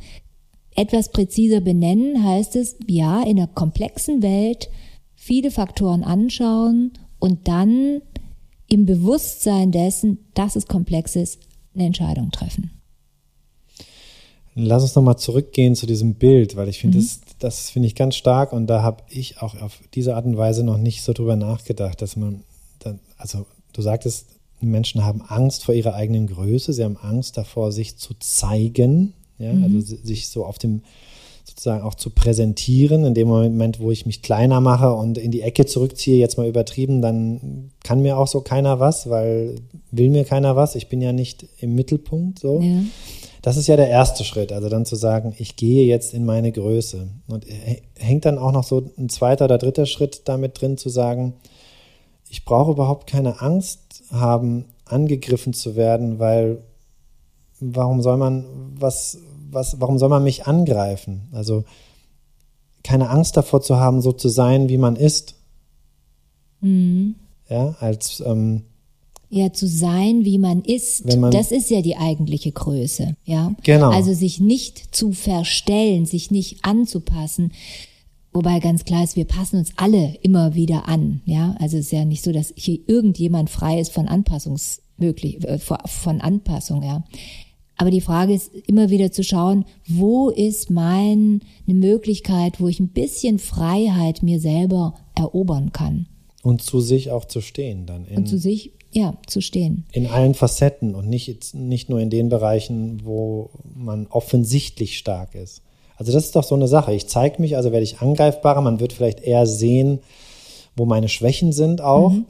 etwas 0.74 1.12
präziser 1.12 1.60
benennen, 1.60 2.24
heißt 2.24 2.56
es, 2.56 2.78
ja, 2.88 3.22
in 3.24 3.38
einer 3.38 3.48
komplexen 3.48 4.22
Welt 4.22 4.70
viele 5.16 5.52
Faktoren 5.52 6.06
anschauen 6.06 6.94
und 7.20 7.50
dann 7.50 8.02
im 8.70 8.86
Bewusstsein 8.86 9.74
dessen, 9.74 10.20
dass 10.34 10.56
es 10.56 10.68
komplex 10.68 11.18
ist, 11.18 11.42
eine 11.76 11.88
Entscheidung 11.88 12.32
treffen. 12.32 12.72
Lass 14.56 14.84
uns 14.84 14.96
nochmal 14.96 15.18
zurückgehen 15.18 15.76
zu 15.76 15.88
diesem 15.88 16.14
Bild, 16.16 16.56
weil 16.56 16.70
ich 16.70 16.80
finde, 16.80 17.00
mhm. 17.00 17.02
das, 17.02 17.20
das 17.40 17.70
finde 17.70 17.88
ich 17.88 17.96
ganz 17.96 18.16
stark 18.16 18.54
und 18.54 18.68
da 18.68 18.82
habe 18.82 19.04
ich 19.10 19.42
auch 19.42 19.62
auf 19.62 19.82
diese 19.94 20.16
Art 20.16 20.24
und 20.24 20.38
Weise 20.38 20.64
noch 20.64 20.78
nicht 20.78 21.04
so 21.04 21.12
drüber 21.12 21.36
nachgedacht, 21.36 22.02
dass 22.02 22.16
man, 22.16 22.46
also 23.18 23.46
du 23.74 23.82
sagtest, 23.82 24.28
Menschen 24.60 25.04
haben 25.04 25.22
Angst 25.22 25.64
vor 25.66 25.74
ihrer 25.74 25.96
eigenen 25.96 26.28
Größe, 26.28 26.74
sie 26.74 26.84
haben 26.84 26.98
Angst 26.98 27.38
davor, 27.38 27.72
sich 27.72 27.98
zu 27.98 28.14
zeigen, 28.20 29.14
ja, 29.40 29.54
mhm. 29.54 29.64
also 29.64 29.80
sich 29.82 30.30
so 30.30 30.46
auf 30.46 30.60
dem 30.60 30.84
sozusagen 31.44 31.84
auch 31.84 31.96
zu 31.96 32.10
präsentieren. 32.10 33.04
In 33.04 33.14
dem 33.14 33.28
Moment, 33.28 33.80
wo 33.80 33.92
ich 33.92 34.06
mich 34.06 34.22
kleiner 34.22 34.62
mache 34.62 34.94
und 34.94 35.18
in 35.18 35.32
die 35.32 35.42
Ecke 35.42 35.66
zurückziehe, 35.66 36.18
jetzt 36.18 36.38
mal 36.38 36.48
übertrieben, 36.48 37.02
dann 37.02 37.72
kann 37.84 38.02
mir 38.02 38.18
auch 38.18 38.28
so 38.28 38.42
keiner 38.42 38.80
was, 38.80 39.10
weil 39.10 39.56
will 39.92 40.10
mir 40.10 40.24
keiner 40.24 40.56
was. 40.56 40.76
Ich 40.76 40.88
bin 40.88 41.02
ja 41.02 41.12
nicht 41.12 41.46
im 41.60 41.76
Mittelpunkt 41.76 42.40
so. 42.40 42.62
Ja. 42.62 42.84
Das 43.42 43.58
ist 43.58 43.68
ja 43.68 43.76
der 43.76 43.90
erste 43.90 44.24
Schritt, 44.24 44.52
also 44.52 44.70
dann 44.70 44.86
zu 44.86 44.96
sagen, 44.96 45.34
ich 45.40 45.56
gehe 45.56 45.88
jetzt 45.88 46.14
in 46.14 46.26
meine 46.26 46.52
Größe. 46.52 47.08
Und 47.28 47.46
hängt 47.98 48.26
dann 48.26 48.38
auch 48.38 48.52
noch 48.52 48.64
so 48.64 48.92
ein 48.98 49.10
zweiter 49.10 49.46
oder 49.46 49.58
dritter 49.58 49.88
Schritt 49.88 50.22
damit 50.26 50.62
drin 50.62 50.78
zu 50.78 50.90
sagen, 50.90 51.34
ich 52.32 52.46
brauche 52.46 52.72
überhaupt 52.72 53.08
keine 53.08 53.42
Angst 53.42 54.04
haben, 54.10 54.66
angegriffen 54.86 55.54
zu 55.54 55.76
werden, 55.76 56.18
weil 56.18 56.64
warum 57.60 58.02
soll 58.02 58.16
man 58.16 58.46
was, 58.80 59.18
was, 59.52 59.82
warum 59.82 59.98
soll 59.98 60.08
man 60.08 60.24
mich 60.24 60.48
angreifen? 60.48 61.28
Also 61.34 61.66
keine 62.86 63.10
Angst 63.10 63.36
davor 63.36 63.62
zu 63.62 63.78
haben, 63.78 64.02
so 64.02 64.14
zu 64.14 64.30
sein, 64.30 64.70
wie 64.70 64.78
man 64.78 64.96
ist. 64.96 65.36
Mhm. 66.62 67.16
Ja, 67.50 67.76
als 67.82 68.24
ähm, 68.26 68.64
ja 69.30 69.52
zu 69.52 69.68
sein, 69.68 70.24
wie 70.24 70.38
man 70.38 70.62
ist. 70.62 71.06
Man, 71.18 71.32
das 71.32 71.52
ist 71.52 71.70
ja 71.70 71.82
die 71.82 71.98
eigentliche 71.98 72.54
Größe, 72.54 73.18
ja. 73.26 73.52
Genau. 73.64 73.92
Also 73.92 74.14
sich 74.14 74.40
nicht 74.40 74.96
zu 74.96 75.12
verstellen, 75.12 76.06
sich 76.06 76.32
nicht 76.32 76.64
anzupassen. 76.64 77.52
Wobei 78.34 78.60
ganz 78.60 78.86
klar 78.86 79.04
ist, 79.04 79.18
wir 79.18 79.26
passen 79.26 79.58
uns 79.58 79.74
alle 79.76 80.16
immer 80.22 80.56
wieder 80.56 80.88
an, 80.88 81.22
ja. 81.26 81.56
Also 81.60 81.78
es 81.78 81.86
ist 81.86 81.92
ja 81.92 82.06
nicht 82.06 82.24
so, 82.24 82.32
dass 82.32 82.54
hier 82.56 82.80
irgendjemand 82.88 83.50
frei 83.50 83.80
ist 83.80 83.92
von 83.92 84.08
Anpassungsmöglich, 84.08 85.44
äh, 85.44 85.60
von 85.60 86.22
Anpassung, 86.22 86.82
ja. 86.82 87.04
Aber 87.82 87.90
die 87.90 88.02
Frage 88.02 88.34
ist 88.34 88.54
immer 88.68 88.92
wieder 88.92 89.12
zu 89.12 89.24
schauen, 89.24 89.66
wo 89.88 90.30
ist 90.30 90.70
meine 90.70 91.40
Möglichkeit, 91.66 92.62
wo 92.62 92.68
ich 92.68 92.80
ein 92.80 92.90
bisschen 92.90 93.40
Freiheit 93.40 94.22
mir 94.22 94.40
selber 94.40 94.94
erobern 95.16 95.72
kann. 95.72 96.06
Und 96.44 96.62
zu 96.62 96.80
sich 96.80 97.10
auch 97.10 97.26
zu 97.26 97.42
stehen 97.42 97.88
dann. 97.88 98.06
In, 98.06 98.18
und 98.18 98.28
zu 98.28 98.38
sich, 98.38 98.74
ja, 98.92 99.18
zu 99.26 99.42
stehen. 99.42 99.86
In 99.94 100.06
allen 100.06 100.36
Facetten 100.36 100.94
und 100.94 101.10
nicht, 101.10 101.56
nicht 101.56 101.90
nur 101.90 102.00
in 102.00 102.12
den 102.12 102.30
Bereichen, 102.30 103.02
wo 103.04 103.50
man 103.76 104.08
offensichtlich 104.08 104.98
stark 104.98 105.34
ist. 105.34 105.64
Also 106.02 106.14
das 106.14 106.26
ist 106.26 106.36
doch 106.36 106.44
so 106.44 106.56
eine 106.56 106.68
Sache. 106.68 106.96
Ich 106.96 107.06
zeige 107.06 107.40
mich, 107.40 107.56
also 107.58 107.72
werde 107.72 107.84
ich 107.84 108.00
angreifbarer. 108.00 108.60
Man 108.62 108.80
wird 108.80 108.92
vielleicht 108.92 109.20
eher 109.20 109.46
sehen, 109.46 110.00
wo 110.76 110.86
meine 110.86 111.08
Schwächen 111.08 111.52
sind 111.52 111.80
auch. 111.80 112.14
Mhm. 112.14 112.26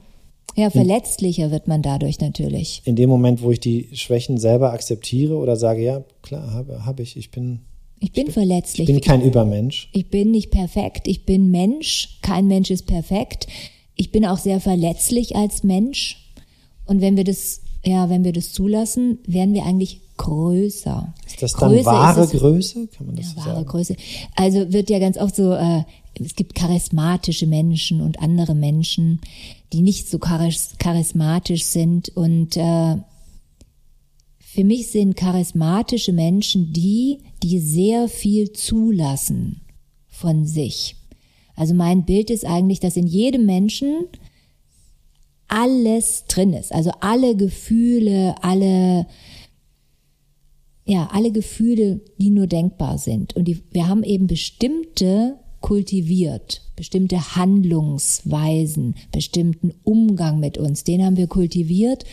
Ja, 0.57 0.69
verletzlicher 0.69 1.51
wird 1.51 1.69
man 1.69 1.81
dadurch 1.81 2.19
natürlich. 2.19 2.81
In 2.83 2.97
dem 2.97 3.09
Moment, 3.09 3.41
wo 3.41 3.49
ich 3.49 3.61
die 3.61 3.87
Schwächen 3.93 4.37
selber 4.37 4.73
akzeptiere 4.73 5.37
oder 5.37 5.55
sage, 5.55 5.83
ja, 5.83 6.03
klar, 6.21 6.51
habe 6.51 6.85
hab 6.85 6.99
ich, 6.99 7.15
ich 7.15 7.31
bin. 7.31 7.61
Ich 8.01 8.11
bin, 8.11 8.23
ich 8.23 8.25
bin 8.25 8.33
verletzlich. 8.33 8.89
Ich 8.89 8.93
bin 8.93 9.01
kein 9.01 9.21
Übermensch. 9.21 9.89
Ich 9.93 10.09
bin 10.09 10.31
nicht 10.31 10.51
perfekt. 10.51 11.07
Ich 11.07 11.25
bin 11.25 11.49
Mensch. 11.49 12.19
Kein 12.21 12.47
Mensch 12.47 12.71
ist 12.71 12.87
perfekt. 12.87 13.47
Ich 13.95 14.11
bin 14.11 14.25
auch 14.25 14.37
sehr 14.37 14.59
verletzlich 14.59 15.37
als 15.37 15.63
Mensch. 15.63 16.29
Und 16.85 16.99
wenn 16.99 17.15
wir 17.15 17.23
das, 17.23 17.61
ja, 17.85 18.09
wenn 18.09 18.25
wir 18.25 18.33
das 18.33 18.51
zulassen, 18.51 19.19
werden 19.27 19.53
wir 19.53 19.63
eigentlich 19.63 20.01
größer. 20.21 21.13
Ist 21.25 21.41
das 21.41 21.53
dann 21.53 21.71
Größe 21.71 21.85
wahre 21.85 22.21
es, 22.21 22.31
Größe? 22.31 22.87
Kann 22.87 23.07
man 23.07 23.15
das 23.15 23.27
ja, 23.27 23.31
so 23.31 23.37
wahre 23.37 23.55
sagen? 23.55 23.65
Größe. 23.67 23.95
Also 24.35 24.71
wird 24.71 24.89
ja 24.89 24.99
ganz 24.99 25.17
oft 25.17 25.35
so, 25.35 25.53
äh, 25.53 25.83
es 26.13 26.35
gibt 26.35 26.55
charismatische 26.55 27.47
Menschen 27.47 28.01
und 28.01 28.19
andere 28.19 28.53
Menschen, 28.53 29.21
die 29.73 29.81
nicht 29.81 30.09
so 30.09 30.19
charismatisch 30.19 31.63
sind. 31.65 32.09
Und 32.09 32.57
äh, 32.57 32.97
für 34.39 34.63
mich 34.63 34.87
sind 34.87 35.15
charismatische 35.15 36.13
Menschen 36.13 36.71
die, 36.73 37.19
die 37.41 37.59
sehr 37.59 38.07
viel 38.07 38.51
zulassen 38.51 39.61
von 40.07 40.45
sich. 40.45 40.95
Also 41.55 41.73
mein 41.73 42.05
Bild 42.05 42.29
ist 42.29 42.45
eigentlich, 42.45 42.79
dass 42.79 42.95
in 42.95 43.07
jedem 43.07 43.45
Menschen 43.45 44.07
alles 45.47 46.25
drin 46.27 46.53
ist. 46.53 46.73
Also 46.73 46.91
alle 47.01 47.35
Gefühle, 47.35 48.35
alle, 48.41 49.05
ja, 50.91 51.07
alle 51.13 51.31
Gefühle, 51.31 52.01
die 52.17 52.31
nur 52.31 52.48
denkbar 52.48 52.98
sind. 52.98 53.33
Und 53.38 53.45
die, 53.45 53.62
wir 53.71 53.88
haben 53.88 54.03
eben 54.03 54.27
bestimmte 54.27 55.38
kultiviert, 55.62 56.63
bestimmte 56.75 57.38
Handlungsweisen, 57.38 58.95
bestimmten 59.13 59.74
Umgang 59.86 60.41
mit 60.41 60.57
uns, 60.57 60.83
den 60.83 61.01
haben 61.05 61.15
wir 61.15 61.27
kultiviert 61.27 62.03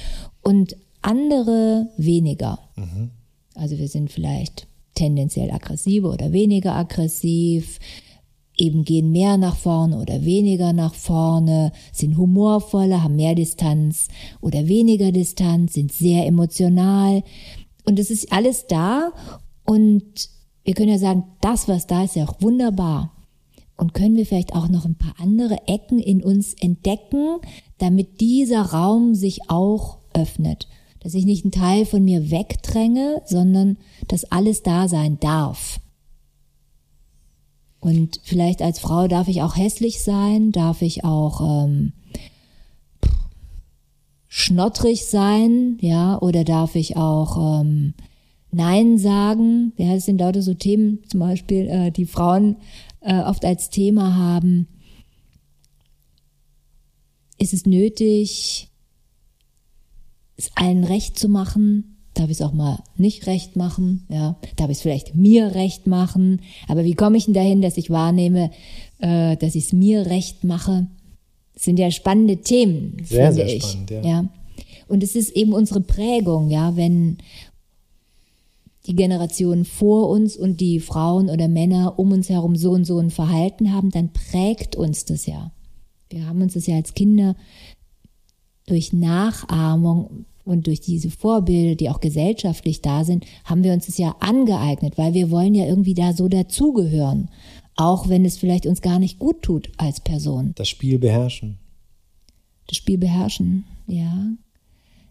und 0.42 0.76
andere 1.02 1.88
weniger. 1.96 2.60
Mhm. 2.76 3.10
Also 3.56 3.78
wir 3.78 3.88
sind 3.88 4.12
vielleicht 4.12 4.68
tendenziell 4.94 5.50
aggressiver 5.50 6.12
oder 6.12 6.30
weniger 6.30 6.76
aggressiv, 6.76 7.80
eben 8.56 8.84
gehen 8.84 9.10
mehr 9.10 9.38
nach 9.38 9.56
vorne 9.56 9.98
oder 9.98 10.24
weniger 10.24 10.72
nach 10.72 10.94
vorne, 10.94 11.72
sind 11.92 12.16
humorvoller, 12.16 13.02
haben 13.02 13.16
mehr 13.16 13.34
Distanz 13.34 14.06
oder 14.40 14.68
weniger 14.68 15.10
Distanz, 15.10 15.72
sind 15.72 15.90
sehr 15.90 16.26
emotional. 16.26 17.24
Und 17.88 17.98
es 17.98 18.10
ist 18.10 18.30
alles 18.34 18.66
da 18.66 19.14
und 19.64 20.28
wir 20.62 20.74
können 20.74 20.90
ja 20.90 20.98
sagen, 20.98 21.24
das, 21.40 21.68
was 21.68 21.86
da 21.86 22.04
ist, 22.04 22.10
ist 22.10 22.16
ja 22.16 22.28
auch 22.28 22.42
wunderbar. 22.42 23.14
Und 23.78 23.94
können 23.94 24.14
wir 24.14 24.26
vielleicht 24.26 24.54
auch 24.54 24.68
noch 24.68 24.84
ein 24.84 24.96
paar 24.96 25.14
andere 25.18 25.66
Ecken 25.66 25.98
in 25.98 26.22
uns 26.22 26.52
entdecken, 26.52 27.38
damit 27.78 28.20
dieser 28.20 28.60
Raum 28.60 29.14
sich 29.14 29.48
auch 29.48 30.00
öffnet. 30.12 30.68
Dass 31.00 31.14
ich 31.14 31.24
nicht 31.24 31.46
einen 31.46 31.50
Teil 31.50 31.86
von 31.86 32.04
mir 32.04 32.30
wegdränge, 32.30 33.22
sondern 33.24 33.78
dass 34.06 34.30
alles 34.30 34.62
da 34.62 34.86
sein 34.86 35.18
darf. 35.18 35.80
Und 37.80 38.20
vielleicht 38.22 38.60
als 38.60 38.80
Frau 38.80 39.08
darf 39.08 39.28
ich 39.28 39.40
auch 39.40 39.56
hässlich 39.56 40.02
sein, 40.02 40.52
darf 40.52 40.82
ich 40.82 41.04
auch 41.04 41.64
ähm, 41.64 41.94
schnottrig 44.28 45.06
sein, 45.06 45.78
ja, 45.80 46.20
oder 46.20 46.44
darf 46.44 46.74
ich 46.74 46.96
auch 46.96 47.60
ähm, 47.60 47.94
Nein 48.50 48.98
sagen. 48.98 49.72
Ja, 49.76 49.94
das 49.94 50.06
sind 50.06 50.20
lauter 50.20 50.42
so 50.42 50.54
Themen, 50.54 51.00
zum 51.08 51.20
Beispiel, 51.20 51.68
äh, 51.68 51.90
die 51.90 52.06
Frauen 52.06 52.56
äh, 53.00 53.20
oft 53.20 53.44
als 53.44 53.70
Thema 53.70 54.16
haben. 54.16 54.68
Ist 57.38 57.54
es 57.54 57.66
nötig, 57.66 58.68
es 60.36 60.50
allen 60.56 60.84
recht 60.84 61.18
zu 61.18 61.28
machen? 61.28 61.96
Darf 62.14 62.26
ich 62.26 62.40
es 62.40 62.42
auch 62.42 62.52
mal 62.52 62.82
nicht 62.96 63.26
recht 63.26 63.54
machen? 63.54 64.06
Ja, 64.08 64.36
darf 64.56 64.70
ich 64.70 64.78
es 64.78 64.82
vielleicht 64.82 65.14
mir 65.14 65.54
recht 65.54 65.86
machen? 65.86 66.40
Aber 66.66 66.84
wie 66.84 66.94
komme 66.94 67.16
ich 67.16 67.26
denn 67.26 67.34
dahin, 67.34 67.62
dass 67.62 67.76
ich 67.76 67.90
wahrnehme, 67.90 68.50
äh, 68.98 69.36
dass 69.36 69.54
ich 69.54 69.66
es 69.66 69.72
mir 69.72 70.06
recht 70.06 70.42
mache? 70.42 70.88
Sind 71.58 71.78
ja 71.78 71.90
spannende 71.90 72.38
Themen, 72.38 72.96
sehr, 73.02 73.32
finde 73.32 73.46
sehr 73.46 73.56
ich. 73.56 73.62
Spannend, 73.64 73.90
ja. 73.90 74.00
ja. 74.02 74.24
Und 74.86 75.02
es 75.02 75.16
ist 75.16 75.30
eben 75.30 75.52
unsere 75.52 75.80
Prägung, 75.80 76.50
ja, 76.50 76.76
wenn 76.76 77.18
die 78.86 78.94
Generationen 78.94 79.66
vor 79.66 80.08
uns 80.08 80.36
und 80.36 80.60
die 80.60 80.80
Frauen 80.80 81.28
oder 81.28 81.46
Männer 81.48 81.98
um 81.98 82.10
uns 82.12 82.30
herum 82.30 82.56
so 82.56 82.70
und 82.70 82.86
so 82.86 82.98
ein 82.98 83.10
Verhalten 83.10 83.72
haben, 83.72 83.90
dann 83.90 84.12
prägt 84.12 84.76
uns 84.76 85.04
das 85.04 85.26
ja. 85.26 85.52
Wir 86.08 86.26
haben 86.26 86.40
uns 86.40 86.54
das 86.54 86.66
ja 86.66 86.76
als 86.76 86.94
Kinder 86.94 87.36
durch 88.66 88.94
Nachahmung 88.94 90.24
und 90.44 90.66
durch 90.66 90.80
diese 90.80 91.10
Vorbilder, 91.10 91.74
die 91.74 91.90
auch 91.90 92.00
gesellschaftlich 92.00 92.80
da 92.80 93.04
sind, 93.04 93.26
haben 93.44 93.62
wir 93.62 93.74
uns 93.74 93.86
das 93.86 93.98
ja 93.98 94.16
angeeignet, 94.20 94.96
weil 94.96 95.12
wir 95.12 95.30
wollen 95.30 95.54
ja 95.54 95.66
irgendwie 95.66 95.94
da 95.94 96.14
so 96.14 96.28
dazugehören. 96.28 97.28
Auch 97.80 98.08
wenn 98.08 98.24
es 98.24 98.36
vielleicht 98.36 98.66
uns 98.66 98.82
gar 98.82 98.98
nicht 98.98 99.20
gut 99.20 99.42
tut 99.42 99.70
als 99.76 100.00
Person. 100.00 100.52
Das 100.56 100.68
Spiel 100.68 100.98
beherrschen. 100.98 101.58
Das 102.66 102.76
Spiel 102.76 102.98
beherrschen, 102.98 103.64
ja. 103.86 104.32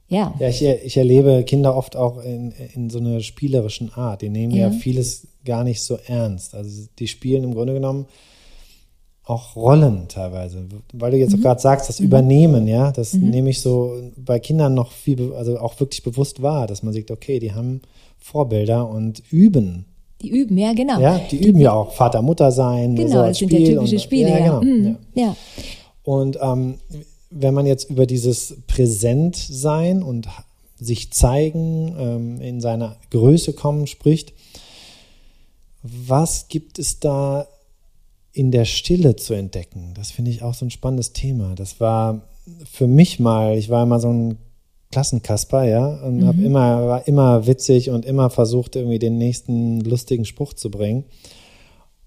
Ja. 0.10 0.36
Ja, 0.38 0.50
ich, 0.50 0.62
ich 0.62 0.98
erlebe 0.98 1.46
Kinder 1.46 1.76
oft 1.76 1.96
auch 1.96 2.22
in, 2.22 2.52
in 2.74 2.90
so 2.90 3.00
einer 3.00 3.22
spielerischen 3.22 3.94
Art. 3.94 4.22
Die 4.22 4.30
nehmen 4.30 4.54
ja. 4.54 4.68
ja 4.68 4.72
vieles 4.72 5.28
gar 5.46 5.64
nicht 5.64 5.82
so 5.82 5.98
ernst. 6.08 6.56
Also 6.56 6.88
die 7.00 7.08
spielen 7.08 7.46
im 7.46 7.54
Grunde 7.54 7.74
genommen 7.74 8.06
auch 9.24 9.56
Rollen 9.56 10.10
teilweise. 10.10 10.68
Weil 10.92 11.12
du 11.12 11.18
jetzt 11.18 11.38
mhm. 11.38 11.42
gerade 11.42 11.62
sagst, 11.62 11.88
das 11.88 12.02
mhm. 12.02 12.08
Übernehmen, 12.08 12.68
ja, 12.68 12.92
das 12.92 13.14
mhm. 13.14 13.30
nehme 13.30 13.50
ich 13.50 13.62
so 13.62 14.12
bei 14.18 14.40
Kindern 14.40 14.74
noch 14.74 14.92
viel, 14.92 15.34
also 15.34 15.58
auch 15.58 15.80
wirklich 15.80 16.04
bewusst 16.04 16.42
wahr, 16.42 16.68
dass 16.68 16.84
man 16.84 16.94
sieht, 16.94 17.12
okay, 17.12 17.40
die 17.40 17.54
haben 17.54 17.82
Vorbilder 18.18 18.90
und 18.90 19.24
üben. 19.32 19.86
Die 20.22 20.30
üben, 20.30 20.58
ja, 20.58 20.74
genau. 20.74 21.00
Ja, 21.00 21.20
die, 21.20 21.38
die 21.38 21.48
üben 21.48 21.60
ja 21.60 21.74
auch 21.74 21.94
Vater, 21.94 22.22
Mutter 22.22 22.52
sein. 22.52 22.96
Genau, 22.96 23.10
so 23.10 23.16
das 23.24 23.38
sind 23.38 23.52
ja 23.52 23.60
typische 23.60 23.96
und, 23.96 24.02
Spiele, 24.02 24.30
ja. 24.30 24.38
ja. 24.40 24.60
Genau, 24.60 24.62
mhm. 24.62 24.98
ja. 25.14 25.24
ja. 25.24 25.36
Und 26.04 26.38
ähm, 26.42 26.76
wenn 27.30 27.54
man 27.54 27.66
jetzt 27.66 27.90
über 27.90 28.06
dieses 28.06 28.58
Präsentsein 28.68 30.02
und 30.02 30.28
sich 30.80 31.12
zeigen, 31.12 31.96
ähm, 32.00 32.42
in 32.42 32.62
seiner 32.62 32.98
Größe 33.10 33.54
kommen 33.54 33.88
spricht, 33.88 34.34
was 35.84 36.48
gibt 36.48 36.80
es 36.80 37.00
da 37.00 37.48
in 38.32 38.52
der 38.52 38.66
Stille 38.66 39.16
zu 39.16 39.34
entdecken. 39.34 39.94
Das 39.96 40.12
finde 40.12 40.32
ich 40.32 40.44
auch 40.44 40.54
so 40.54 40.66
ein 40.66 40.72
spannendes 40.72 41.14
Thema. 41.14 41.56
Das 41.56 41.80
war 41.80 42.22
für 42.72 42.88
mich 42.88 43.20
mal, 43.20 43.58
ich 43.58 43.70
war 43.70 43.84
immer 43.84 44.00
so 44.00 44.12
ein 44.12 44.38
Klassenkasper, 44.92 45.64
ja, 45.66 45.86
und 46.04 46.22
mhm. 46.22 46.26
habe 46.28 46.42
immer, 46.42 46.88
war 46.88 47.08
immer 47.08 47.46
witzig 47.46 47.90
und 47.90 48.06
immer 48.06 48.30
versucht, 48.30 48.76
irgendwie 48.76 49.00
den 49.00 49.18
nächsten 49.18 49.82
lustigen 49.82 50.26
Spruch 50.26 50.54
zu 50.54 50.72
bringen. 50.72 51.04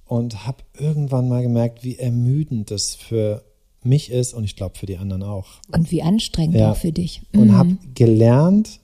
Und 0.06 0.46
habe 0.46 0.58
irgendwann 0.76 1.28
mal 1.28 1.42
gemerkt, 1.42 1.84
wie 1.84 1.96
ermüdend 1.96 2.70
das 2.72 2.94
für 2.96 3.44
mich 3.82 4.10
ist 4.10 4.34
und 4.34 4.44
ich 4.44 4.56
glaube 4.56 4.76
für 4.76 4.86
die 4.86 4.96
anderen 4.96 5.22
auch. 5.22 5.46
Und 5.72 5.90
wie 5.90 6.02
anstrengend 6.02 6.56
ja. 6.56 6.72
auch 6.72 6.76
für 6.76 6.92
dich. 6.92 7.22
Mhm. 7.32 7.40
Und 7.40 7.56
habe 7.56 7.76
gelernt, 7.94 8.80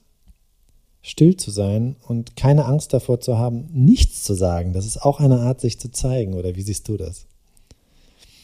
still 1.01 1.35
zu 1.35 1.51
sein 1.51 1.95
und 2.07 2.35
keine 2.35 2.65
Angst 2.65 2.93
davor 2.93 3.19
zu 3.19 3.37
haben, 3.37 3.67
nichts 3.73 4.23
zu 4.23 4.33
sagen. 4.33 4.73
Das 4.73 4.85
ist 4.85 5.01
auch 5.03 5.19
eine 5.19 5.39
Art, 5.39 5.61
sich 5.61 5.79
zu 5.79 5.91
zeigen. 5.91 6.33
Oder 6.33 6.55
wie 6.55 6.61
siehst 6.61 6.87
du 6.87 6.97
das? 6.97 7.25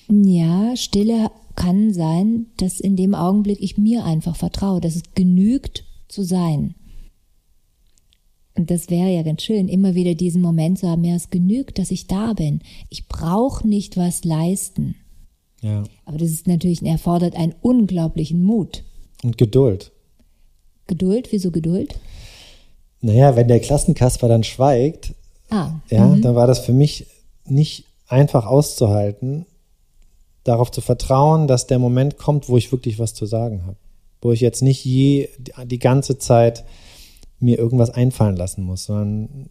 Ja, 0.10 0.76
Stille 0.76 1.30
kann 1.56 1.94
sein, 1.94 2.48
dass 2.58 2.80
in 2.80 2.96
dem 2.96 3.16
Augenblick 3.16 3.62
ich 3.62 3.78
mir 3.78 4.06
einfach 4.06 4.36
vertraue, 4.36 4.82
dass 4.82 4.96
es 4.96 5.04
genügt 5.16 5.86
zu 6.08 6.24
sein. 6.24 6.76
Und 8.56 8.70
das 8.70 8.90
wäre 8.90 9.10
ja 9.10 9.24
ganz 9.24 9.42
schön, 9.42 9.68
immer 9.68 9.96
wieder 9.96 10.14
diesen 10.14 10.42
Moment 10.42 10.80
zu 10.80 10.88
haben, 10.88 11.04
ja, 11.04 11.16
es 11.16 11.30
genügt, 11.30 11.80
dass 11.80 11.90
ich 11.90 12.08
da 12.08 12.34
bin. 12.34 12.62
Ich 12.90 13.08
brauche 13.08 13.68
nicht 13.68 13.98
was 13.98 14.24
leisten. 14.24 14.96
Ja. 15.62 15.84
Aber 16.06 16.18
das 16.18 16.30
ist 16.30 16.48
natürlich, 16.48 16.84
erfordert 16.84 17.36
einen 17.36 17.56
unglaublichen 17.62 18.44
Mut. 18.44 18.84
Und 19.24 19.38
Geduld. 19.38 19.92
Geduld? 20.88 21.32
Wieso 21.32 21.50
Geduld? 21.50 21.96
Naja, 23.02 23.36
wenn 23.36 23.48
der 23.48 23.60
Klassenkasper 23.60 24.28
dann 24.28 24.44
schweigt, 24.44 25.14
ah, 25.50 25.72
ja, 25.90 26.06
mhm. 26.06 26.22
dann 26.22 26.36
war 26.36 26.48
das 26.48 26.60
für 26.60 26.74
mich 26.74 27.08
nicht 27.46 27.86
einfach 28.08 28.46
auszuhalten, 28.46 29.46
darauf 30.44 30.72
zu 30.72 30.82
vertrauen, 30.82 31.48
dass 31.48 31.68
der 31.68 31.80
Moment 31.80 32.18
kommt, 32.18 32.50
wo 32.50 32.58
ich 32.58 32.72
wirklich 32.72 33.00
was 33.00 33.14
zu 33.14 33.26
sagen 33.26 33.66
habe. 33.66 33.78
Wo 34.22 34.32
ich 34.32 34.42
jetzt 34.42 34.62
nicht 34.62 34.84
je 34.86 35.30
die 35.66 35.80
ganze 35.80 36.18
Zeit 36.18 36.64
mir 37.40 37.58
irgendwas 37.58 37.90
einfallen 37.90 38.38
lassen 38.38 38.64
muss, 38.64 38.86
sondern 38.86 39.50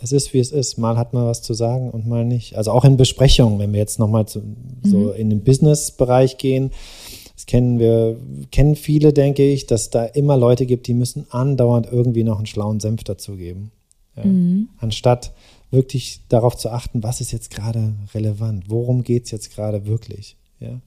es 0.00 0.12
ist, 0.12 0.32
wie 0.32 0.38
es 0.38 0.52
ist. 0.52 0.78
Mal 0.78 0.96
hat 0.96 1.12
man 1.12 1.26
was 1.26 1.42
zu 1.42 1.54
sagen 1.54 1.90
und 1.90 2.06
mal 2.06 2.24
nicht. 2.24 2.56
Also 2.56 2.70
auch 2.70 2.84
in 2.84 2.96
Besprechungen, 2.96 3.58
wenn 3.58 3.72
wir 3.72 3.80
jetzt 3.80 3.98
nochmal 3.98 4.24
mhm. 4.24 4.88
so 4.88 5.10
in 5.10 5.30
den 5.30 5.42
Business-Bereich 5.42 6.38
gehen, 6.38 6.70
das 7.34 7.46
kennen 7.46 7.78
wir, 7.78 8.16
kennen 8.50 8.76
viele, 8.76 9.12
denke 9.12 9.48
ich, 9.48 9.66
dass 9.66 9.90
da 9.90 10.04
immer 10.04 10.36
Leute 10.36 10.66
gibt, 10.66 10.86
die 10.86 10.94
müssen 10.94 11.26
andauernd 11.30 11.88
irgendwie 11.90 12.24
noch 12.24 12.38
einen 12.38 12.46
schlauen 12.46 12.80
Senf 12.80 13.04
dazugeben. 13.04 13.70
Ja. 14.16 14.24
Mhm. 14.24 14.68
Anstatt 14.78 15.32
wirklich 15.70 16.20
darauf 16.28 16.56
zu 16.56 16.70
achten, 16.70 17.02
was 17.02 17.20
ist 17.20 17.32
jetzt 17.32 17.50
gerade 17.50 17.94
relevant, 18.14 18.64
worum 18.68 19.02
geht 19.02 19.26
es 19.26 19.30
jetzt 19.30 19.54
gerade 19.54 19.86
wirklich. 19.86 20.36
Ja? 20.60 20.80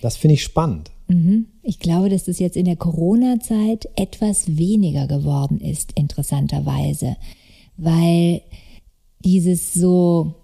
Das 0.00 0.16
finde 0.16 0.34
ich 0.34 0.42
spannend. 0.42 0.90
Mhm. 1.08 1.46
Ich 1.62 1.78
glaube, 1.78 2.08
dass 2.08 2.24
das 2.24 2.38
jetzt 2.38 2.56
in 2.56 2.66
der 2.66 2.76
Corona-Zeit 2.76 3.88
etwas 3.96 4.56
weniger 4.56 5.06
geworden 5.06 5.60
ist, 5.60 5.92
interessanterweise, 5.92 7.16
weil 7.76 8.42
dieses 9.24 9.74
so 9.74 10.34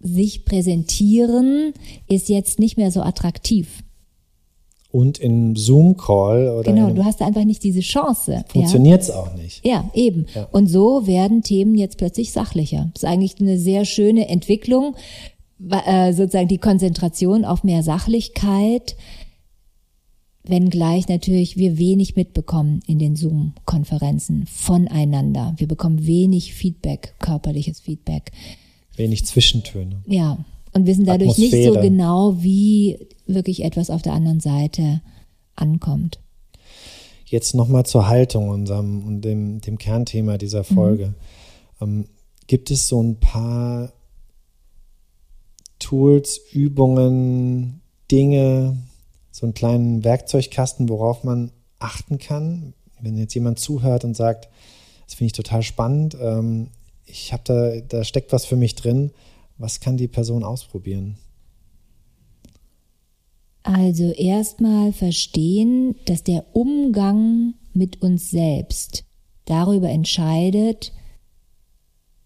sich 0.00 0.44
präsentieren 0.44 1.72
ist 2.08 2.28
jetzt 2.28 2.58
nicht 2.58 2.76
mehr 2.76 2.90
so 2.90 3.02
attraktiv 3.02 3.84
und 4.92 5.18
in 5.18 5.56
Zoom-Call 5.56 6.50
oder. 6.50 6.72
Genau, 6.72 6.90
du 6.90 7.04
hast 7.04 7.22
einfach 7.22 7.44
nicht 7.44 7.64
diese 7.64 7.80
Chance. 7.80 8.44
Funktioniert 8.48 9.02
es 9.02 9.08
ja. 9.08 9.14
auch 9.14 9.34
nicht. 9.34 9.64
Ja, 9.64 9.90
eben. 9.94 10.26
Ja. 10.34 10.46
Und 10.52 10.68
so 10.68 11.06
werden 11.06 11.42
Themen 11.42 11.74
jetzt 11.74 11.96
plötzlich 11.96 12.30
sachlicher. 12.30 12.90
Das 12.92 13.02
ist 13.02 13.08
eigentlich 13.08 13.40
eine 13.40 13.58
sehr 13.58 13.86
schöne 13.86 14.28
Entwicklung, 14.28 14.94
äh, 15.70 16.12
sozusagen 16.12 16.48
die 16.48 16.58
Konzentration 16.58 17.46
auf 17.46 17.64
mehr 17.64 17.82
Sachlichkeit, 17.82 18.96
wenngleich 20.44 21.08
natürlich 21.08 21.56
wir 21.56 21.78
wenig 21.78 22.14
mitbekommen 22.14 22.80
in 22.86 22.98
den 22.98 23.16
Zoom-Konferenzen 23.16 24.44
voneinander. 24.46 25.54
Wir 25.56 25.68
bekommen 25.68 26.06
wenig 26.06 26.52
Feedback, 26.52 27.14
körperliches 27.18 27.80
Feedback. 27.80 28.30
Wenig 28.96 29.24
Zwischentöne. 29.24 30.02
Ja, 30.06 30.44
und 30.72 30.86
wissen 30.86 31.04
dadurch 31.04 31.32
Atmosphäre. 31.32 31.56
nicht 31.56 31.74
so 31.74 31.80
genau, 31.80 32.42
wie 32.42 32.98
wirklich 33.26 33.64
etwas 33.64 33.90
auf 33.90 34.02
der 34.02 34.12
anderen 34.14 34.40
Seite 34.40 35.02
ankommt. 35.54 36.18
Jetzt 37.26 37.54
nochmal 37.54 37.86
zur 37.86 38.08
Haltung 38.08 38.48
unserem, 38.48 39.04
und 39.06 39.22
dem, 39.22 39.60
dem 39.60 39.78
Kernthema 39.78 40.38
dieser 40.38 40.64
Folge. 40.64 41.14
Mhm. 41.80 41.82
Ähm, 41.82 42.04
gibt 42.46 42.70
es 42.70 42.88
so 42.88 43.02
ein 43.02 43.18
paar 43.18 43.92
Tools, 45.78 46.40
Übungen, 46.52 47.80
Dinge, 48.10 48.76
so 49.30 49.46
einen 49.46 49.54
kleinen 49.54 50.04
Werkzeugkasten, 50.04 50.88
worauf 50.88 51.24
man 51.24 51.50
achten 51.78 52.18
kann, 52.18 52.74
wenn 53.00 53.16
jetzt 53.16 53.34
jemand 53.34 53.58
zuhört 53.58 54.04
und 54.04 54.14
sagt, 54.14 54.48
das 55.06 55.14
finde 55.14 55.26
ich 55.26 55.32
total 55.32 55.62
spannend, 55.62 56.16
ähm, 56.20 56.68
ich 57.04 57.32
habe 57.32 57.42
da, 57.44 57.80
da 57.80 58.04
steckt 58.04 58.32
was 58.32 58.44
für 58.44 58.56
mich 58.56 58.74
drin, 58.74 59.10
was 59.58 59.80
kann 59.80 59.96
die 59.96 60.08
Person 60.08 60.44
ausprobieren? 60.44 61.16
Also 63.62 64.10
erstmal 64.10 64.92
verstehen, 64.92 65.94
dass 66.06 66.24
der 66.24 66.44
Umgang 66.54 67.54
mit 67.72 68.02
uns 68.02 68.30
selbst 68.30 69.04
darüber 69.44 69.88
entscheidet, 69.88 70.92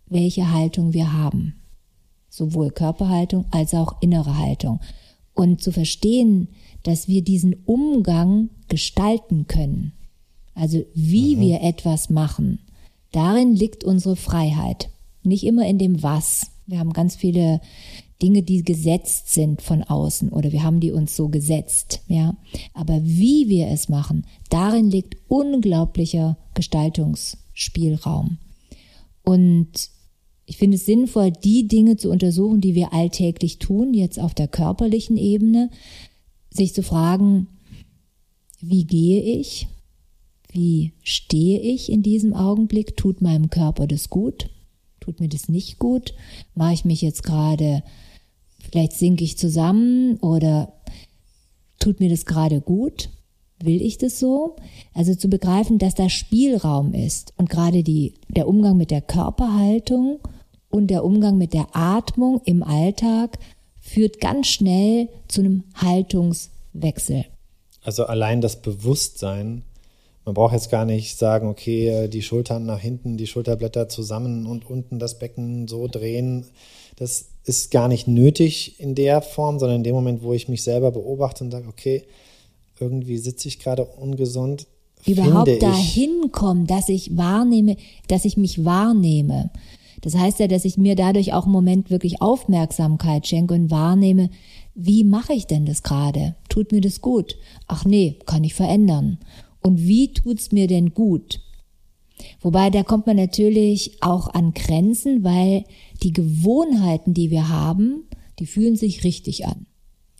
welche 0.06 0.52
Haltung 0.52 0.92
wir 0.92 1.12
haben. 1.12 1.60
Sowohl 2.28 2.70
Körperhaltung 2.70 3.46
als 3.50 3.74
auch 3.74 4.00
innere 4.00 4.38
Haltung. 4.38 4.80
Und 5.34 5.62
zu 5.62 5.72
verstehen, 5.72 6.48
dass 6.82 7.08
wir 7.08 7.22
diesen 7.22 7.54
Umgang 7.64 8.50
gestalten 8.68 9.46
können. 9.46 9.92
Also 10.54 10.84
wie 10.94 11.36
mhm. 11.36 11.40
wir 11.40 11.62
etwas 11.62 12.08
machen. 12.08 12.60
Darin 13.12 13.54
liegt 13.54 13.84
unsere 13.84 14.16
Freiheit. 14.16 14.90
Nicht 15.22 15.44
immer 15.44 15.66
in 15.66 15.78
dem 15.78 16.02
Was. 16.02 16.50
Wir 16.66 16.78
haben 16.78 16.92
ganz 16.92 17.16
viele 17.16 17.60
Dinge, 18.22 18.42
die 18.42 18.62
gesetzt 18.62 19.32
sind 19.32 19.62
von 19.62 19.82
außen 19.82 20.30
oder 20.30 20.50
wir 20.52 20.62
haben 20.62 20.80
die 20.80 20.90
uns 20.90 21.14
so 21.14 21.28
gesetzt, 21.28 22.02
ja. 22.08 22.36
Aber 22.72 23.00
wie 23.04 23.48
wir 23.48 23.68
es 23.68 23.88
machen, 23.88 24.26
darin 24.50 24.90
liegt 24.90 25.16
unglaublicher 25.28 26.38
Gestaltungsspielraum. 26.54 28.38
Und 29.22 29.90
ich 30.46 30.56
finde 30.56 30.76
es 30.76 30.86
sinnvoll, 30.86 31.32
die 31.32 31.68
Dinge 31.68 31.96
zu 31.96 32.10
untersuchen, 32.10 32.60
die 32.60 32.74
wir 32.74 32.92
alltäglich 32.92 33.58
tun, 33.58 33.92
jetzt 33.92 34.18
auf 34.18 34.32
der 34.32 34.48
körperlichen 34.48 35.16
Ebene, 35.16 35.70
sich 36.50 36.72
zu 36.72 36.82
fragen, 36.82 37.48
wie 38.60 38.84
gehe 38.84 39.22
ich? 39.22 39.68
Wie 40.50 40.92
stehe 41.02 41.60
ich 41.60 41.92
in 41.92 42.02
diesem 42.02 42.32
Augenblick? 42.32 42.96
Tut 42.96 43.20
meinem 43.20 43.50
Körper 43.50 43.86
das 43.86 44.08
gut? 44.08 44.48
Tut 45.06 45.20
mir 45.20 45.28
das 45.28 45.48
nicht 45.48 45.78
gut? 45.78 46.14
Mache 46.56 46.72
ich 46.74 46.84
mich 46.84 47.00
jetzt 47.00 47.22
gerade, 47.22 47.84
vielleicht 48.58 48.92
sinke 48.92 49.22
ich 49.22 49.38
zusammen 49.38 50.16
oder 50.16 50.72
tut 51.78 52.00
mir 52.00 52.10
das 52.10 52.26
gerade 52.26 52.60
gut? 52.60 53.10
Will 53.60 53.80
ich 53.80 53.98
das 53.98 54.18
so? 54.18 54.56
Also 54.94 55.14
zu 55.14 55.28
begreifen, 55.28 55.78
dass 55.78 55.94
da 55.94 56.08
Spielraum 56.08 56.92
ist 56.92 57.32
und 57.36 57.48
gerade 57.48 57.84
die, 57.84 58.14
der 58.28 58.48
Umgang 58.48 58.76
mit 58.76 58.90
der 58.90 59.00
Körperhaltung 59.00 60.18
und 60.70 60.88
der 60.88 61.04
Umgang 61.04 61.38
mit 61.38 61.54
der 61.54 61.68
Atmung 61.72 62.40
im 62.44 62.64
Alltag 62.64 63.38
führt 63.80 64.20
ganz 64.20 64.48
schnell 64.48 65.08
zu 65.28 65.40
einem 65.40 65.62
Haltungswechsel. 65.74 67.26
Also 67.84 68.06
allein 68.06 68.40
das 68.40 68.60
Bewusstsein, 68.60 69.62
man 70.26 70.34
braucht 70.34 70.52
jetzt 70.52 70.70
gar 70.70 70.84
nicht 70.84 71.16
sagen, 71.18 71.48
okay, 71.48 72.08
die 72.08 72.20
Schultern 72.20 72.66
nach 72.66 72.80
hinten, 72.80 73.16
die 73.16 73.28
Schulterblätter 73.28 73.88
zusammen 73.88 74.46
und 74.46 74.68
unten 74.68 74.98
das 74.98 75.18
Becken 75.18 75.68
so 75.68 75.86
drehen. 75.86 76.44
Das 76.96 77.26
ist 77.44 77.70
gar 77.70 77.86
nicht 77.86 78.08
nötig 78.08 78.80
in 78.80 78.96
der 78.96 79.22
Form, 79.22 79.60
sondern 79.60 79.78
in 79.78 79.84
dem 79.84 79.94
Moment, 79.94 80.22
wo 80.22 80.32
ich 80.32 80.48
mich 80.48 80.64
selber 80.64 80.90
beobachte 80.90 81.44
und 81.44 81.52
sage, 81.52 81.68
okay, 81.68 82.02
irgendwie 82.80 83.18
sitze 83.18 83.46
ich 83.46 83.60
gerade 83.60 83.84
ungesund. 83.84 84.66
Überhaupt 85.06 85.62
dahin 85.62 86.32
kommen, 86.32 86.66
dass 86.66 86.88
ich 86.88 87.16
wahrnehme, 87.16 87.76
dass 88.08 88.24
ich 88.24 88.36
mich 88.36 88.64
wahrnehme. 88.64 89.50
Das 90.00 90.16
heißt 90.16 90.40
ja, 90.40 90.48
dass 90.48 90.64
ich 90.64 90.76
mir 90.76 90.96
dadurch 90.96 91.34
auch 91.34 91.46
im 91.46 91.52
Moment 91.52 91.88
wirklich 91.88 92.20
Aufmerksamkeit 92.20 93.28
schenke 93.28 93.54
und 93.54 93.70
wahrnehme, 93.70 94.30
wie 94.74 95.04
mache 95.04 95.32
ich 95.32 95.46
denn 95.46 95.66
das 95.66 95.84
gerade? 95.84 96.34
Tut 96.48 96.72
mir 96.72 96.80
das 96.80 97.00
gut? 97.00 97.36
Ach 97.68 97.84
nee, 97.84 98.18
kann 98.26 98.42
ich 98.42 98.54
verändern. 98.54 99.18
Und 99.66 99.80
wie 99.80 100.12
tut's 100.12 100.52
mir 100.52 100.68
denn 100.68 100.94
gut? 100.94 101.40
Wobei 102.40 102.70
da 102.70 102.84
kommt 102.84 103.08
man 103.08 103.16
natürlich 103.16 104.00
auch 104.00 104.28
an 104.28 104.54
Grenzen, 104.54 105.24
weil 105.24 105.64
die 106.04 106.12
Gewohnheiten, 106.12 107.14
die 107.14 107.32
wir 107.32 107.48
haben, 107.48 108.04
die 108.38 108.46
fühlen 108.46 108.76
sich 108.76 109.02
richtig 109.02 109.44
an. 109.44 109.66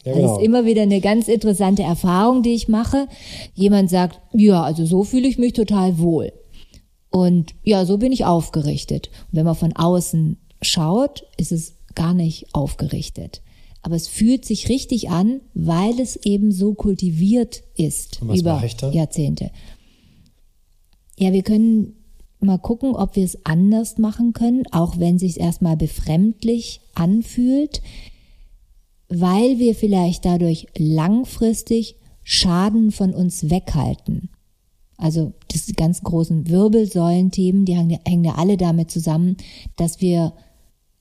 Ja, 0.05 0.15
genau. 0.15 0.27
Das 0.27 0.39
ist 0.39 0.45
immer 0.45 0.65
wieder 0.65 0.83
eine 0.83 1.01
ganz 1.01 1.29
interessante 1.29 1.85
Erfahrung, 1.85 2.43
die 2.43 2.55
ich 2.55 2.67
mache. 2.67 3.07
Jemand 3.55 3.89
sagt, 3.89 4.21
ja, 4.33 4.65
also 4.65 4.85
so 4.85 5.05
fühle 5.05 5.29
ich 5.29 5.39
mich 5.39 5.53
total 5.53 6.01
wohl. 6.01 6.33
Und 7.11 7.55
ja, 7.63 7.85
so 7.85 7.99
bin 7.99 8.11
ich 8.11 8.25
aufgerichtet. 8.25 9.11
Und 9.31 9.39
wenn 9.39 9.47
man 9.47 9.55
von 9.55 9.77
außen 9.77 10.39
schaut, 10.61 11.23
ist 11.37 11.53
es 11.53 11.77
gar 11.95 12.15
nicht 12.15 12.53
aufgerichtet. 12.53 13.43
Aber 13.87 13.95
es 13.95 14.09
fühlt 14.09 14.45
sich 14.45 14.69
richtig 14.69 15.11
an, 15.11 15.41
weil 15.55 16.01
es 16.01 16.17
eben 16.17 16.51
so 16.51 16.75
kultiviert 16.75 17.63
ist 17.77 18.21
über 18.21 18.61
Jahrzehnte. 18.91 19.53
Ja, 21.17 21.33
wir 21.33 21.43
können 21.43 21.95
mal 22.41 22.59
gucken, 22.59 22.97
ob 22.97 23.15
wir 23.15 23.25
es 23.25 23.47
anders 23.47 23.97
machen 23.97 24.33
können, 24.33 24.65
auch 24.73 24.99
wenn 24.99 25.17
es 25.17 25.23
sich 25.23 25.39
erstmal 25.39 25.77
befremdlich 25.77 26.81
anfühlt 26.95 27.81
weil 29.09 29.59
wir 29.59 29.75
vielleicht 29.75 30.25
dadurch 30.25 30.67
langfristig 30.77 31.97
Schaden 32.23 32.91
von 32.91 33.15
uns 33.15 33.51
weghalten. 33.51 34.31
Also 34.97 35.35
die 35.69 35.75
ganz 35.75 36.03
großen 36.03 36.49
Wirbelsäulenthemen, 36.49 37.67
die 37.67 37.77
hängen 37.77 38.25
ja 38.25 38.35
alle 38.37 38.57
damit 38.57 38.91
zusammen, 38.91 39.37
dass 39.77 40.01
wir 40.01 40.33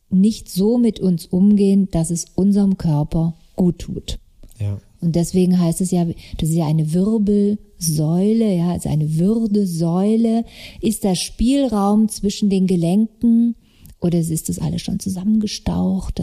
nicht 0.10 0.50
so 0.50 0.78
mit 0.78 1.00
uns 1.00 1.26
umgehen, 1.26 1.90
dass 1.92 2.10
es 2.10 2.26
unserem 2.36 2.78
Körper 2.78 3.36
gut 3.56 3.80
tut. 3.80 4.20
Ja. 4.60 4.80
Und 5.02 5.16
deswegen 5.16 5.60
heißt 5.60 5.82
es 5.82 5.92
ja, 5.92 6.06
das 6.38 6.50
ist 6.50 6.56
ja 6.56 6.66
eine 6.66 6.94
Wirbelsäule, 6.94 8.56
ja, 8.56 8.72
also 8.72 8.90
eine 8.90 9.18
Würdesäule. 9.18 10.46
Ist 10.82 11.04
der 11.04 11.16
Spielraum 11.16 12.10
zwischen 12.10 12.50
den 12.50 12.66
Gelenken 12.66 13.56
oder 14.00 14.20
ist 14.20 14.50
das 14.50 14.60
alles 14.60 14.82
schon 14.82 15.00
zusammengestaucht? 15.00 16.22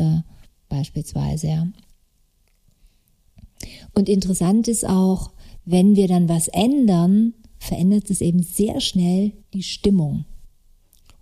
beispielsweise. 0.73 1.47
Ja. 1.49 1.69
Und 3.95 4.09
interessant 4.09 4.69
ist 4.69 4.89
auch, 4.89 5.33
wenn 5.65 5.97
wir 5.97 6.09
dann 6.09 6.29
was 6.29 6.49
ändern, 6.49 7.35
verändert 7.59 8.11
es 8.11 8.21
eben 8.21 8.43
sehr 8.43 8.81
schnell 8.81 9.33
die 9.53 9.63
Stimmung. 9.63 10.25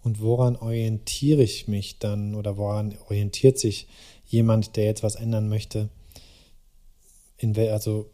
Und 0.02 0.20
woran 0.20 0.56
orientiere 0.56 1.42
ich 1.42 1.68
mich 1.68 1.98
dann 1.98 2.34
oder 2.34 2.56
woran 2.56 2.94
orientiert 3.08 3.58
sich 3.58 3.86
jemand, 4.26 4.76
der 4.76 4.84
jetzt 4.84 5.02
was 5.02 5.16
ändern 5.16 5.48
möchte? 5.48 5.88
In, 7.36 7.56
also 7.56 8.06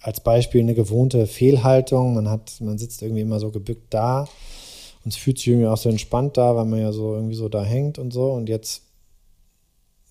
als 0.00 0.20
Beispiel 0.20 0.60
eine 0.60 0.74
gewohnte 0.74 1.26
Fehlhaltung, 1.26 2.14
man 2.14 2.28
hat, 2.28 2.60
man 2.60 2.78
sitzt 2.78 3.02
irgendwie 3.02 3.22
immer 3.22 3.40
so 3.40 3.50
gebückt 3.50 3.94
da 3.94 4.28
und 5.04 5.12
es 5.12 5.16
fühlt 5.16 5.38
sich 5.38 5.48
irgendwie 5.48 5.66
auch 5.66 5.76
so 5.76 5.88
entspannt 5.88 6.36
da, 6.36 6.56
weil 6.56 6.64
man 6.64 6.80
ja 6.80 6.92
so 6.92 7.14
irgendwie 7.14 7.36
so 7.36 7.48
da 7.48 7.64
hängt 7.64 7.98
und 7.98 8.12
so 8.12 8.32
und 8.32 8.48
jetzt 8.48 8.82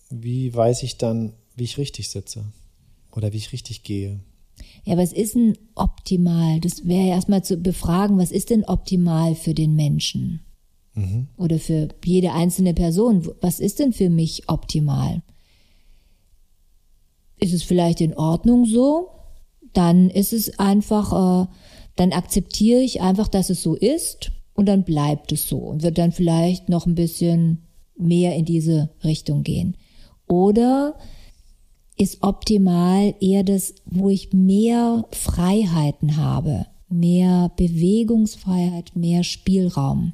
wie 0.09 0.53
weiß 0.53 0.83
ich 0.83 0.97
dann, 0.97 1.33
wie 1.55 1.63
ich 1.63 1.77
richtig 1.77 2.09
sitze 2.09 2.45
oder 3.11 3.33
wie 3.33 3.37
ich 3.37 3.51
richtig 3.51 3.83
gehe? 3.83 4.19
Ja, 4.83 4.97
was 4.97 5.13
ist 5.13 5.35
denn 5.35 5.57
optimal? 5.75 6.59
Das 6.59 6.87
wäre 6.87 7.07
erstmal 7.07 7.43
zu 7.43 7.57
befragen, 7.57 8.17
was 8.17 8.31
ist 8.31 8.49
denn 8.49 8.63
optimal 8.65 9.35
für 9.35 9.53
den 9.53 9.75
Menschen? 9.75 10.41
Oder 11.37 11.59
für 11.59 11.89
jede 12.05 12.33
einzelne 12.33 12.73
Person? 12.73 13.27
Was 13.41 13.59
ist 13.59 13.79
denn 13.79 13.93
für 13.93 14.09
mich 14.09 14.47
optimal? 14.47 15.21
Ist 17.39 17.53
es 17.53 17.63
vielleicht 17.63 18.01
in 18.01 18.15
Ordnung 18.15 18.65
so? 18.65 19.09
Dann 19.73 20.09
ist 20.09 20.33
es 20.33 20.59
einfach, 20.59 21.43
äh, 21.43 21.47
dann 21.95 22.11
akzeptiere 22.11 22.81
ich 22.81 23.01
einfach, 23.01 23.27
dass 23.27 23.49
es 23.49 23.63
so 23.63 23.75
ist 23.75 24.31
und 24.53 24.67
dann 24.67 24.83
bleibt 24.83 25.31
es 25.31 25.49
so 25.49 25.57
und 25.57 25.81
wird 25.81 25.97
dann 25.97 26.11
vielleicht 26.11 26.69
noch 26.69 26.85
ein 26.85 26.95
bisschen 26.95 27.63
mehr 27.97 28.35
in 28.35 28.45
diese 28.45 28.91
Richtung 29.03 29.43
gehen. 29.43 29.75
Oder 30.27 30.95
ist 31.97 32.23
optimal 32.23 33.13
eher 33.19 33.43
das, 33.43 33.75
wo 33.85 34.09
ich 34.09 34.33
mehr 34.33 35.05
Freiheiten 35.11 36.17
habe, 36.17 36.65
mehr 36.89 37.51
Bewegungsfreiheit, 37.55 38.95
mehr 38.95 39.23
Spielraum. 39.23 40.13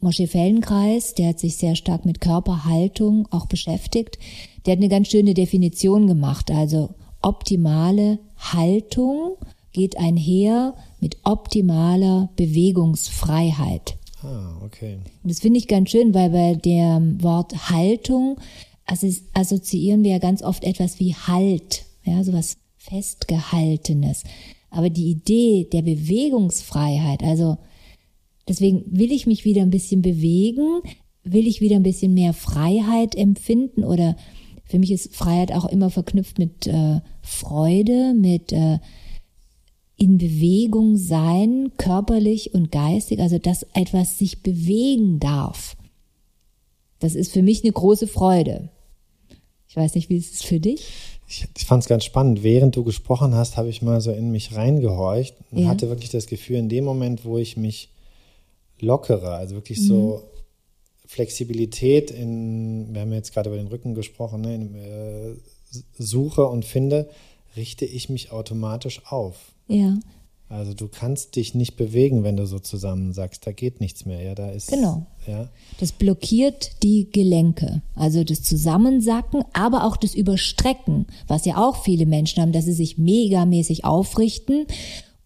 Mosche 0.00 0.26
Feldenkreis, 0.26 1.14
der 1.14 1.28
hat 1.28 1.38
sich 1.38 1.56
sehr 1.56 1.76
stark 1.76 2.06
mit 2.06 2.20
Körperhaltung 2.20 3.28
auch 3.30 3.46
beschäftigt, 3.46 4.18
der 4.64 4.72
hat 4.72 4.78
eine 4.78 4.88
ganz 4.88 5.08
schöne 5.08 5.34
Definition 5.34 6.06
gemacht. 6.06 6.50
Also 6.50 6.94
optimale 7.20 8.18
Haltung 8.36 9.36
geht 9.72 9.98
einher 9.98 10.74
mit 11.00 11.18
optimaler 11.24 12.30
Bewegungsfreiheit. 12.36 13.96
Ah, 14.22 14.60
okay. 14.64 14.98
Und 15.22 15.30
das 15.30 15.40
finde 15.40 15.58
ich 15.58 15.68
ganz 15.68 15.90
schön, 15.90 16.14
weil 16.14 16.30
bei 16.30 16.54
dem 16.54 17.22
Wort 17.22 17.70
Haltung 17.70 18.36
assoziieren 19.34 20.02
wir 20.02 20.12
ja 20.12 20.18
ganz 20.18 20.42
oft 20.42 20.64
etwas 20.64 20.98
wie 20.98 21.14
Halt, 21.14 21.84
ja, 22.04 22.24
sowas 22.24 22.56
festgehaltenes. 22.76 24.24
Aber 24.70 24.90
die 24.90 25.10
Idee 25.10 25.68
der 25.70 25.82
Bewegungsfreiheit, 25.82 27.22
also 27.22 27.58
deswegen 28.48 28.84
will 28.86 29.12
ich 29.12 29.26
mich 29.26 29.44
wieder 29.44 29.62
ein 29.62 29.70
bisschen 29.70 30.02
bewegen, 30.02 30.82
will 31.22 31.46
ich 31.46 31.60
wieder 31.60 31.76
ein 31.76 31.82
bisschen 31.82 32.14
mehr 32.14 32.32
Freiheit 32.32 33.14
empfinden 33.14 33.84
oder 33.84 34.16
für 34.64 34.78
mich 34.78 34.92
ist 34.92 35.14
Freiheit 35.14 35.52
auch 35.52 35.66
immer 35.66 35.90
verknüpft 35.90 36.38
mit 36.38 36.66
äh, 36.66 37.00
Freude, 37.22 38.14
mit 38.14 38.52
äh, 38.52 38.78
in 39.96 40.16
Bewegung 40.16 40.96
sein, 40.96 41.72
körperlich 41.76 42.54
und 42.54 42.72
geistig, 42.72 43.20
also 43.20 43.38
dass 43.38 43.66
etwas 43.74 44.18
sich 44.18 44.42
bewegen 44.42 45.18
darf. 45.18 45.76
Das 47.00 47.14
ist 47.14 47.32
für 47.32 47.42
mich 47.42 47.64
eine 47.64 47.72
große 47.72 48.06
Freude. 48.06 48.70
Ich 49.68 49.76
weiß 49.76 49.94
nicht, 49.94 50.08
wie 50.08 50.16
ist 50.16 50.34
es 50.34 50.42
für 50.42 50.58
dich? 50.58 50.86
Ich, 51.28 51.46
ich 51.56 51.64
fand 51.64 51.82
es 51.82 51.88
ganz 51.88 52.04
spannend. 52.04 52.42
Während 52.42 52.76
du 52.76 52.82
gesprochen 52.82 53.34
hast, 53.34 53.56
habe 53.56 53.68
ich 53.68 53.82
mal 53.82 54.00
so 54.00 54.10
in 54.10 54.30
mich 54.30 54.54
reingehorcht 54.54 55.34
und 55.50 55.58
ja. 55.58 55.68
hatte 55.68 55.88
wirklich 55.88 56.10
das 56.10 56.26
Gefühl, 56.26 56.56
in 56.56 56.68
dem 56.68 56.84
Moment, 56.84 57.24
wo 57.24 57.38
ich 57.38 57.56
mich 57.56 57.90
lockere, 58.82 59.32
also 59.34 59.54
wirklich 59.54 59.78
mhm. 59.80 59.86
so 59.86 60.22
Flexibilität 61.06 62.10
in, 62.10 62.94
wir 62.94 63.00
haben 63.00 63.12
jetzt 63.12 63.32
gerade 63.34 63.50
über 63.50 63.58
den 63.58 63.66
Rücken 63.66 63.94
gesprochen, 63.94 64.42
ne, 64.42 64.54
in, 64.54 64.74
äh, 64.76 65.34
suche 65.98 66.46
und 66.46 66.64
finde, 66.64 67.08
richte 67.56 67.84
ich 67.84 68.08
mich 68.08 68.30
automatisch 68.30 69.02
auf. 69.06 69.52
Ja. 69.66 69.98
Also 70.48 70.74
du 70.74 70.88
kannst 70.88 71.36
dich 71.36 71.54
nicht 71.54 71.76
bewegen, 71.76 72.24
wenn 72.24 72.36
du 72.36 72.44
so 72.44 72.58
zusammen 72.58 73.12
sagst, 73.12 73.46
da 73.46 73.52
geht 73.52 73.80
nichts 73.80 74.04
mehr. 74.04 74.20
Ja, 74.20 74.34
da 74.34 74.50
ist 74.50 74.68
genau. 74.68 75.06
Ja. 75.28 75.48
Das 75.78 75.92
blockiert 75.92 76.82
die 76.82 77.08
Gelenke, 77.10 77.82
also 77.94 78.24
das 78.24 78.42
Zusammensacken, 78.42 79.44
aber 79.52 79.84
auch 79.84 79.96
das 79.96 80.16
Überstrecken, 80.16 81.06
was 81.28 81.44
ja 81.44 81.56
auch 81.56 81.84
viele 81.84 82.04
Menschen 82.04 82.42
haben, 82.42 82.50
dass 82.50 82.64
sie 82.64 82.72
sich 82.72 82.98
megamäßig 82.98 83.84
aufrichten 83.84 84.66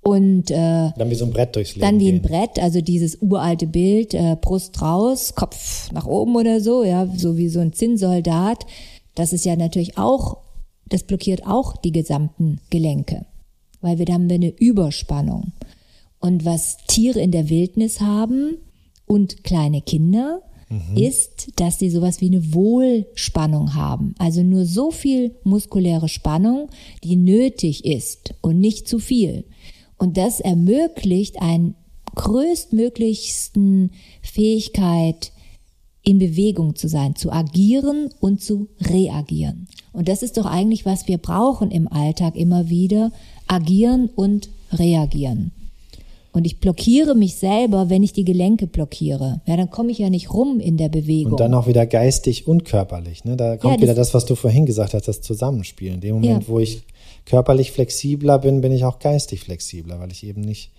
und 0.04 0.50
äh, 0.50 0.90
dann 0.96 1.10
wie 1.10 1.14
so 1.14 1.24
ein 1.24 1.32
Brett 1.32 1.56
durchs 1.56 1.74
Leben 1.74 1.80
Dann 1.80 2.00
wie 2.00 2.10
ein 2.10 2.22
Brett, 2.22 2.58
also 2.58 2.80
dieses 2.80 3.20
uralte 3.20 3.66
Bild, 3.66 4.14
äh, 4.14 4.36
Brust 4.40 4.80
raus, 4.80 5.34
Kopf 5.34 5.90
nach 5.92 6.06
oben 6.06 6.36
oder 6.36 6.60
so, 6.60 6.84
ja, 6.84 7.08
so 7.16 7.36
wie 7.36 7.48
so 7.48 7.60
ein 7.60 7.72
Zinnsoldat. 7.72 8.66
Das 9.14 9.32
ist 9.32 9.44
ja 9.44 9.56
natürlich 9.56 9.98
auch, 9.98 10.38
das 10.86 11.02
blockiert 11.02 11.46
auch 11.46 11.76
die 11.76 11.92
gesamten 11.92 12.60
Gelenke 12.70 13.26
weil 13.84 13.98
wir 13.98 14.06
da 14.06 14.14
haben 14.14 14.28
wir 14.30 14.36
eine 14.36 14.48
Überspannung. 14.58 15.52
Und 16.18 16.46
was 16.46 16.78
Tiere 16.88 17.20
in 17.20 17.30
der 17.30 17.50
Wildnis 17.50 18.00
haben 18.00 18.56
und 19.06 19.44
kleine 19.44 19.82
Kinder, 19.82 20.40
mhm. 20.70 20.96
ist, 20.96 21.52
dass 21.56 21.78
sie 21.78 21.90
sowas 21.90 22.22
wie 22.22 22.28
eine 22.28 22.54
Wohlspannung 22.54 23.74
haben. 23.74 24.14
Also 24.18 24.42
nur 24.42 24.64
so 24.64 24.90
viel 24.90 25.34
muskuläre 25.44 26.08
Spannung, 26.08 26.70
die 27.04 27.16
nötig 27.16 27.84
ist 27.84 28.34
und 28.40 28.58
nicht 28.58 28.88
zu 28.88 28.98
viel. 28.98 29.44
Und 29.96 30.16
das 30.16 30.40
ermöglicht 30.40 31.40
einen 31.40 31.74
größtmöglichsten 32.14 33.90
Fähigkeit, 34.22 35.33
in 36.04 36.18
Bewegung 36.18 36.76
zu 36.76 36.87
sein, 36.87 37.16
zu 37.16 37.33
agieren 37.33 38.11
und 38.20 38.42
zu 38.42 38.68
reagieren. 38.80 39.66
Und 39.92 40.09
das 40.09 40.22
ist 40.22 40.37
doch 40.37 40.44
eigentlich, 40.44 40.85
was 40.85 41.09
wir 41.09 41.18
brauchen 41.18 41.70
im 41.70 41.88
Alltag 41.88 42.37
immer 42.37 42.68
wieder, 42.68 43.11
agieren 43.46 44.11
und 44.14 44.50
reagieren. 44.70 45.52
Und 46.34 46.46
ich 46.46 46.58
blockiere 46.58 47.14
mich 47.14 47.36
selber, 47.36 47.90
wenn 47.90 48.02
ich 48.02 48.12
die 48.12 48.24
Gelenke 48.24 48.66
blockiere. 48.66 49.40
Ja, 49.46 49.56
dann 49.56 49.70
komme 49.70 49.92
ich 49.92 49.98
ja 49.98 50.10
nicht 50.10 50.34
rum 50.34 50.58
in 50.58 50.76
der 50.76 50.88
Bewegung. 50.88 51.34
Und 51.34 51.40
dann 51.40 51.54
auch 51.54 51.68
wieder 51.68 51.86
geistig 51.86 52.48
und 52.48 52.64
körperlich. 52.64 53.24
Ne? 53.24 53.36
Da 53.36 53.56
kommt 53.56 53.74
ja, 53.74 53.76
das 53.76 53.82
wieder 53.82 53.94
das, 53.94 54.14
was 54.14 54.26
du 54.26 54.34
vorhin 54.34 54.66
gesagt 54.66 54.94
hast, 54.94 55.06
das 55.06 55.20
Zusammenspiel. 55.20 55.94
In 55.94 56.00
dem 56.00 56.16
Moment, 56.16 56.42
ja. 56.42 56.48
wo 56.48 56.58
ich 56.58 56.82
körperlich 57.24 57.70
flexibler 57.70 58.40
bin, 58.40 58.62
bin 58.62 58.72
ich 58.72 58.84
auch 58.84 58.98
geistig 58.98 59.42
flexibler, 59.42 60.00
weil 60.00 60.10
ich 60.10 60.26
eben 60.26 60.40
nicht 60.40 60.72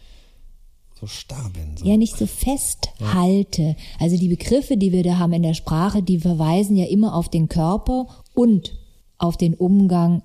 so 0.99 1.07
starr 1.07 1.49
bin. 1.53 1.77
So. 1.77 1.85
Ja, 1.85 1.95
nicht 1.95 2.17
so 2.17 2.27
festhalte. 2.27 3.61
Ja. 3.61 3.75
Also 4.01 4.17
die 4.17 4.27
Begriffe, 4.27 4.75
die 4.75 4.91
wir 4.91 5.03
da 5.03 5.19
haben 5.19 5.31
in 5.31 5.43
der 5.43 5.53
Sprache, 5.53 6.03
die 6.03 6.19
verweisen 6.19 6.75
ja 6.75 6.85
immer 6.85 7.15
auf 7.15 7.29
den 7.29 7.47
Körper 7.47 8.07
und 8.33 8.77
auf 9.17 9.37
den 9.37 9.53
Umgang, 9.53 10.21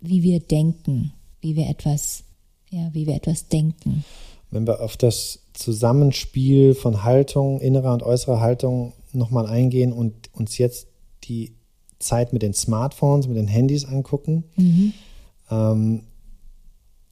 wie 0.00 0.24
wir 0.24 0.40
denken, 0.40 1.12
wie 1.40 1.54
wir 1.54 1.68
etwas 1.68 2.24
ja, 2.72 2.88
wie 2.92 3.06
wir 3.06 3.14
etwas 3.14 3.48
denken. 3.48 4.04
Wenn 4.50 4.66
wir 4.66 4.80
auf 4.80 4.96
das 4.96 5.40
Zusammenspiel 5.52 6.74
von 6.74 7.04
Haltung, 7.04 7.60
innerer 7.60 7.92
und 7.92 8.02
äußerer 8.02 8.40
Haltung 8.40 8.94
nochmal 9.12 9.46
eingehen 9.46 9.92
und 9.92 10.30
uns 10.32 10.58
jetzt 10.58 10.88
die 11.24 11.52
Zeit 11.98 12.32
mit 12.32 12.42
den 12.42 12.54
Smartphones, 12.54 13.28
mit 13.28 13.36
den 13.36 13.46
Handys 13.46 13.84
angucken, 13.84 14.44
mhm. 14.56 14.92
ähm, 15.50 16.02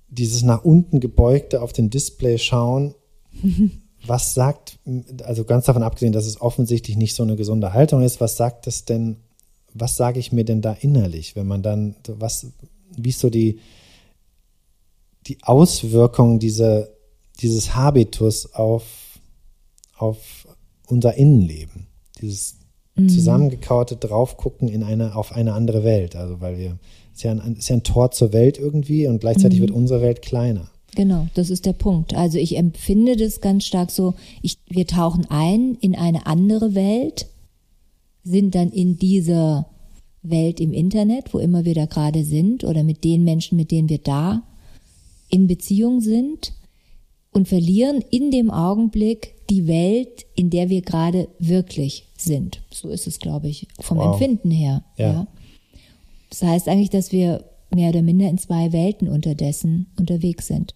dieses 0.09 0.43
nach 0.43 0.65
unten 0.65 0.99
gebeugte 0.99 1.63
auf 1.63 1.73
dem 1.73 1.91
Display 1.91 2.39
schauen, 2.39 2.95
was 4.07 4.35
sagt, 4.35 4.79
also 5.25 5.45
ganz 5.45 5.67
davon 5.67 5.83
abgesehen, 5.83 6.13
dass 6.13 6.27
es 6.27 6.41
offensichtlich 6.41 6.97
nicht 6.97 7.15
so 7.15 7.23
eine 7.23 7.37
gesunde 7.37 7.75
Haltung 7.75 8.03
ist, 8.03 8.21
was 8.21 8.37
sagt 8.37 8.67
es 8.67 8.87
denn, 8.87 9.17
was 9.75 9.97
sage 9.97 10.19
ich 10.19 10.33
mir 10.33 10.45
denn 10.45 10.63
da 10.63 10.73
innerlich, 10.73 11.37
wenn 11.37 11.47
man 11.47 11.63
dann, 11.63 11.97
was, 12.07 12.47
wie 12.97 13.11
ist 13.11 13.21
so 13.21 13.29
die, 13.29 13.61
die 15.31 15.39
Auswirkung 15.43 16.41
dieser, 16.41 16.89
dieses 17.41 17.77
Habitus 17.77 18.53
auf, 18.53 18.85
auf 19.97 20.49
unser 20.89 21.15
Innenleben. 21.15 21.87
Dieses 22.21 22.57
mhm. 22.97 23.09
zusammengekaute 23.09 23.95
Draufgucken 23.95 24.69
in 24.69 24.83
eine, 24.83 25.15
auf 25.15 25.33
eine 25.33 25.53
andere 25.53 25.85
Welt. 25.85 26.17
Also, 26.17 26.41
weil 26.41 26.59
wir, 26.59 26.79
es 27.13 27.19
ist 27.19 27.23
ja 27.23 27.31
ein, 27.31 27.57
ist 27.57 27.69
ja 27.69 27.77
ein 27.77 27.85
Tor 27.85 28.11
zur 28.11 28.33
Welt 28.33 28.59
irgendwie 28.59 29.07
und 29.07 29.21
gleichzeitig 29.21 29.59
mhm. 29.59 29.63
wird 29.63 29.71
unsere 29.71 30.03
Welt 30.03 30.21
kleiner. 30.21 30.69
Genau, 30.97 31.29
das 31.35 31.51
ist 31.51 31.67
der 31.67 31.73
Punkt. 31.75 32.15
Also 32.15 32.39
ich 32.39 32.57
empfinde 32.57 33.17
das 33.17 33.41
ganz 33.41 33.65
stark 33.65 33.93
so, 33.93 34.15
ich, 34.43 34.59
wir 34.69 34.89
tauchen 34.89 35.27
ein 35.29 35.77
in 35.81 35.95
eine 35.95 36.27
andere 36.27 36.75
Welt, 36.75 37.29
sind 38.25 38.57
dann 38.57 38.73
in 38.73 38.97
dieser 38.97 39.67
Welt 40.23 40.59
im 40.59 40.73
Internet, 40.73 41.33
wo 41.33 41.39
immer 41.39 41.65
wir 41.65 41.75
da 41.75 41.87
gerade 41.87 42.25
sind, 42.25 42.65
oder 42.65 42.83
mit 42.83 43.05
den 43.05 43.23
Menschen, 43.23 43.57
mit 43.57 43.71
denen 43.71 43.89
wir 43.89 43.99
da 43.99 44.43
in 45.31 45.47
Beziehung 45.47 46.01
sind 46.01 46.53
und 47.33 47.49
verlieren 47.49 48.03
in 48.11 48.31
dem 48.31 48.51
Augenblick 48.51 49.35
die 49.49 49.67
Welt, 49.67 50.27
in 50.35 50.51
der 50.51 50.69
wir 50.69 50.83
gerade 50.83 51.29
wirklich 51.39 52.07
sind. 52.17 52.63
So 52.73 52.89
ist 52.89 53.07
es, 53.07 53.19
glaube 53.19 53.49
ich, 53.49 53.69
vom 53.81 53.99
wow. 53.99 54.13
Empfinden 54.13 54.51
her. 54.51 54.85
Ja. 54.97 55.13
ja. 55.13 55.27
Das 56.29 56.43
heißt 56.43 56.69
eigentlich, 56.69 56.91
dass 56.91 57.13
wir 57.13 57.45
mehr 57.75 57.91
oder 57.91 58.03
minder 58.03 58.29
in 58.29 58.39
zwei 58.39 58.73
Welten 58.73 59.09
unterdessen 59.09 59.87
unterwegs 59.99 60.47
sind. 60.47 60.75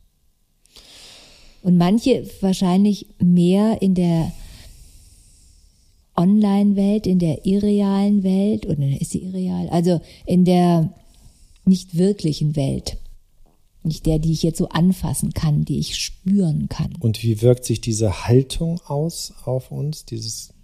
Und 1.63 1.77
manche 1.77 2.29
wahrscheinlich 2.41 3.07
mehr 3.19 3.81
in 3.81 3.95
der 3.95 4.33
Online-Welt, 6.17 7.07
in 7.07 7.19
der 7.19 7.47
irrealen 7.47 8.23
Welt, 8.23 8.67
oder 8.67 9.01
ist 9.01 9.11
sie 9.11 9.23
irreal? 9.23 9.69
Also 9.71 10.01
in 10.27 10.45
der 10.45 10.93
nicht 11.65 11.97
wirklichen 11.97 12.55
Welt 12.55 12.99
nicht 13.85 14.07
der, 14.07 14.19
die 14.19 14.33
ich 14.33 14.43
jetzt 14.43 14.59
so 14.59 14.69
anfassen 14.69 15.33
kann, 15.33 15.65
die 15.65 15.79
ich 15.79 15.97
spüren 15.97 16.69
kann. 16.69 16.95
Und 17.01 17.23
wie 17.23 17.43
wirkt 17.43 17.65
sich 17.65 17.81
diese 17.81 18.27
Haltung 18.27 18.81
aus 18.87 19.33
auf 19.45 19.71
uns, 19.71 20.05
dieses 20.05 20.55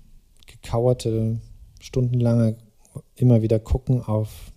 gekauerte, 0.47 1.41
stundenlange 1.81 2.57
immer 3.17 3.43
wieder 3.43 3.59
gucken 3.59 4.03
auf 4.03 4.53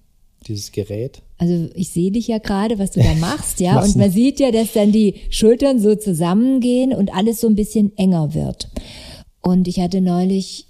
dieses 0.48 0.72
Gerät? 0.72 1.22
Also 1.38 1.70
ich 1.76 1.90
sehe 1.90 2.12
dich 2.12 2.28
ja 2.28 2.38
gerade, 2.38 2.80
was 2.80 2.92
du 2.92 3.02
da 3.02 3.14
machst, 3.20 3.60
ja, 3.60 3.82
und 3.82 3.96
man 3.96 4.12
sieht 4.12 4.40
ja, 4.40 4.52
dass 4.52 4.74
dann 4.74 4.92
die 4.92 5.16
Schultern 5.30 5.80
so 5.80 5.96
zusammengehen 5.96 6.94
und 6.94 7.14
alles 7.14 7.42
so 7.42 7.48
ein 7.48 7.56
bisschen 7.56 7.98
enger 7.98 8.34
wird. 8.34 8.70
Und 9.42 9.68
ich 9.68 9.80
hatte 9.80 10.02
neulich 10.02 10.68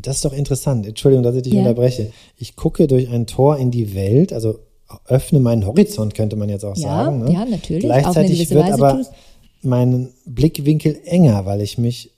das 0.00 0.16
ist 0.16 0.24
doch 0.24 0.32
interessant. 0.32 0.86
Entschuldigung, 0.86 1.22
dass 1.22 1.36
ich 1.36 1.42
dich 1.42 1.52
ja. 1.52 1.60
unterbreche. 1.60 2.12
Ich 2.38 2.56
gucke 2.56 2.86
durch 2.86 3.10
ein 3.10 3.26
Tor 3.26 3.58
in 3.58 3.70
die 3.70 3.94
Welt, 3.94 4.32
also 4.32 4.58
öffne 5.06 5.40
meinen 5.40 5.66
Horizont, 5.66 6.14
könnte 6.14 6.36
man 6.36 6.48
jetzt 6.48 6.64
auch 6.64 6.76
ja, 6.76 7.04
sagen. 7.04 7.24
Ne? 7.24 7.32
Ja, 7.32 7.44
natürlich. 7.44 7.84
Gleichzeitig 7.84 8.50
wird 8.50 8.64
Weise 8.64 8.74
aber 8.74 9.04
mein 9.62 10.10
Blickwinkel 10.26 11.00
enger, 11.04 11.46
weil 11.46 11.60
ich 11.60 11.78
mich 11.78 12.10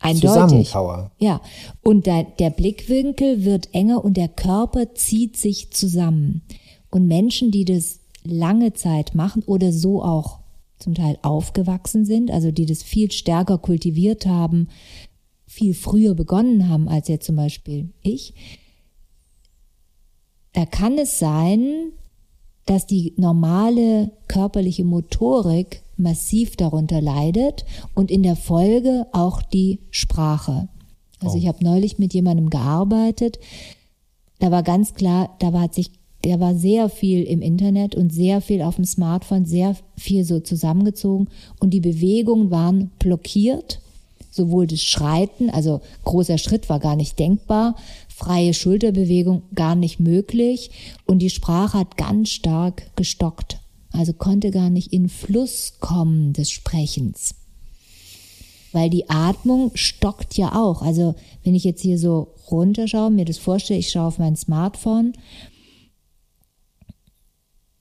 Eindeutig. 0.00 0.28
zusammenkauere. 0.28 1.10
Ja, 1.18 1.40
und 1.82 2.06
der, 2.06 2.24
der 2.38 2.50
Blickwinkel 2.50 3.44
wird 3.44 3.74
enger 3.74 4.04
und 4.04 4.16
der 4.16 4.28
Körper 4.28 4.94
zieht 4.94 5.36
sich 5.36 5.72
zusammen. 5.72 6.42
Und 6.90 7.06
Menschen, 7.06 7.50
die 7.50 7.64
das 7.64 8.00
lange 8.22 8.72
Zeit 8.72 9.14
machen 9.14 9.42
oder 9.44 9.72
so 9.72 10.02
auch 10.02 10.40
zum 10.78 10.94
Teil 10.94 11.18
aufgewachsen 11.22 12.04
sind, 12.04 12.30
also 12.30 12.50
die 12.50 12.66
das 12.66 12.82
viel 12.82 13.10
stärker 13.10 13.58
kultiviert 13.58 14.26
haben, 14.26 14.68
viel 15.46 15.74
früher 15.74 16.14
begonnen 16.14 16.68
haben 16.68 16.88
als 16.88 17.08
jetzt 17.08 17.26
zum 17.26 17.36
Beispiel 17.36 17.90
ich, 18.02 18.34
da 20.56 20.64
kann 20.64 20.96
es 20.96 21.18
sein, 21.18 21.92
dass 22.64 22.86
die 22.86 23.12
normale 23.18 24.10
körperliche 24.26 24.86
Motorik 24.86 25.82
massiv 25.98 26.56
darunter 26.56 27.02
leidet 27.02 27.66
und 27.94 28.10
in 28.10 28.22
der 28.22 28.36
Folge 28.36 29.06
auch 29.12 29.42
die 29.42 29.80
Sprache. 29.90 30.68
Also 31.20 31.36
oh. 31.36 31.38
ich 31.38 31.46
habe 31.46 31.62
neulich 31.62 31.98
mit 31.98 32.14
jemandem 32.14 32.48
gearbeitet, 32.48 33.38
da 34.38 34.50
war 34.50 34.62
ganz 34.62 34.94
klar, 34.94 35.36
da 35.40 35.52
war 35.52 35.70
sich 35.70 35.90
der 36.24 36.40
war 36.40 36.54
sehr 36.54 36.88
viel 36.88 37.22
im 37.22 37.42
Internet 37.42 37.94
und 37.94 38.12
sehr 38.12 38.40
viel 38.40 38.62
auf 38.62 38.76
dem 38.76 38.86
Smartphone, 38.86 39.44
sehr 39.44 39.76
viel 39.96 40.24
so 40.24 40.40
zusammengezogen 40.40 41.28
und 41.60 41.70
die 41.70 41.80
Bewegungen 41.80 42.50
waren 42.50 42.90
blockiert, 42.98 43.80
sowohl 44.30 44.66
das 44.66 44.82
Schreiten, 44.82 45.50
also 45.50 45.82
großer 46.04 46.38
Schritt 46.38 46.68
war 46.70 46.80
gar 46.80 46.96
nicht 46.96 47.18
denkbar, 47.18 47.76
freie 48.16 48.54
Schulterbewegung 48.54 49.42
gar 49.54 49.74
nicht 49.74 50.00
möglich 50.00 50.70
und 51.04 51.18
die 51.18 51.28
Sprache 51.28 51.78
hat 51.78 51.98
ganz 51.98 52.30
stark 52.30 52.90
gestockt. 52.96 53.58
Also 53.92 54.14
konnte 54.14 54.50
gar 54.50 54.70
nicht 54.70 54.90
in 54.90 55.10
Fluss 55.10 55.74
kommen 55.80 56.32
des 56.32 56.50
Sprechens. 56.50 57.34
Weil 58.72 58.88
die 58.88 59.10
Atmung 59.10 59.70
stockt 59.74 60.38
ja 60.38 60.54
auch. 60.54 60.80
Also 60.80 61.14
wenn 61.44 61.54
ich 61.54 61.64
jetzt 61.64 61.82
hier 61.82 61.98
so 61.98 62.28
runterschaue, 62.50 63.10
mir 63.10 63.26
das 63.26 63.36
vorstelle, 63.36 63.80
ich 63.80 63.90
schaue 63.90 64.06
auf 64.06 64.18
mein 64.18 64.34
Smartphone, 64.34 65.12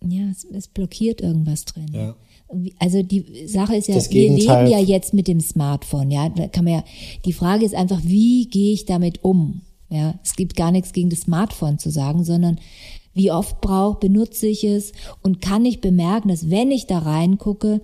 ja, 0.05 0.29
es, 0.29 0.43
es 0.43 0.67
blockiert 0.67 1.21
irgendwas 1.21 1.63
drin. 1.63 1.91
Ja. 1.93 2.15
Also 2.77 3.03
die 3.03 3.47
Sache 3.47 3.77
ist 3.77 3.87
ja, 3.87 3.95
wir 3.95 4.29
leben 4.31 4.67
ja 4.67 4.79
jetzt 4.79 5.13
mit 5.13 5.29
dem 5.29 5.39
Smartphone, 5.39 6.11
ja. 6.11 6.27
Da 6.27 6.49
kann 6.49 6.65
man 6.65 6.73
ja, 6.73 6.83
die 7.23 7.33
Frage 7.33 7.63
ist 7.63 7.73
einfach, 7.73 8.01
wie 8.03 8.49
gehe 8.49 8.73
ich 8.73 8.83
damit 8.83 9.23
um? 9.23 9.61
Ja, 9.89 10.15
es 10.23 10.35
gibt 10.35 10.55
gar 10.55 10.71
nichts 10.71 10.93
gegen 10.93 11.09
das 11.09 11.21
Smartphone 11.21 11.77
zu 11.77 11.89
sagen, 11.89 12.23
sondern 12.23 12.59
wie 13.13 13.31
oft 13.31 13.61
brauche, 13.61 13.99
benutze 13.99 14.47
ich 14.47 14.63
es 14.63 14.91
und 15.21 15.41
kann 15.41 15.65
ich 15.65 15.79
bemerken, 15.79 16.29
dass 16.29 16.49
wenn 16.49 16.71
ich 16.71 16.87
da 16.87 16.99
reingucke, 16.99 17.81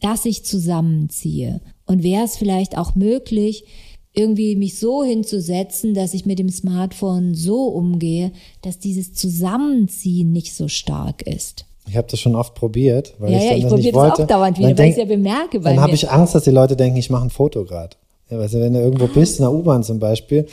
dass 0.00 0.24
ich 0.24 0.44
zusammenziehe. 0.44 1.60
Und 1.86 2.02
wäre 2.02 2.24
es 2.24 2.36
vielleicht 2.36 2.78
auch 2.78 2.94
möglich, 2.94 3.64
irgendwie 4.12 4.56
mich 4.56 4.78
so 4.78 5.04
hinzusetzen, 5.04 5.94
dass 5.94 6.14
ich 6.14 6.26
mit 6.26 6.38
dem 6.38 6.48
Smartphone 6.48 7.34
so 7.34 7.66
umgehe, 7.66 8.32
dass 8.62 8.78
dieses 8.78 9.12
Zusammenziehen 9.12 10.32
nicht 10.32 10.54
so 10.54 10.68
stark 10.68 11.22
ist. 11.22 11.66
Ich 11.88 11.96
habe 11.96 12.08
das 12.10 12.20
schon 12.20 12.34
oft 12.34 12.54
probiert, 12.54 13.14
weil 13.18 13.32
ja, 13.32 13.38
ich, 13.38 13.44
ja, 13.44 13.56
ich 13.56 13.66
probiere 13.66 13.92
das 13.92 14.20
auch 14.20 14.26
dauernd 14.26 14.58
wieder, 14.58 14.78
weil 14.78 14.86
ich 14.86 14.92
es 14.92 14.98
ja 14.98 15.04
bemerke 15.04 15.60
bei 15.60 15.70
Dann 15.70 15.80
habe 15.80 15.94
ich 15.94 16.08
Angst, 16.10 16.34
dass 16.34 16.44
die 16.44 16.50
Leute 16.50 16.76
denken, 16.76 16.96
ich 16.96 17.10
mache 17.10 17.24
ein 17.24 17.30
Foto 17.30 17.64
gerade. 17.64 17.96
Ja, 18.30 18.38
du, 18.38 18.60
wenn 18.60 18.72
du 18.72 18.80
irgendwo 18.80 19.06
bist, 19.08 19.38
in 19.38 19.42
der 19.42 19.52
U-Bahn 19.52 19.82
zum 19.82 19.98
Beispiel, 19.98 20.46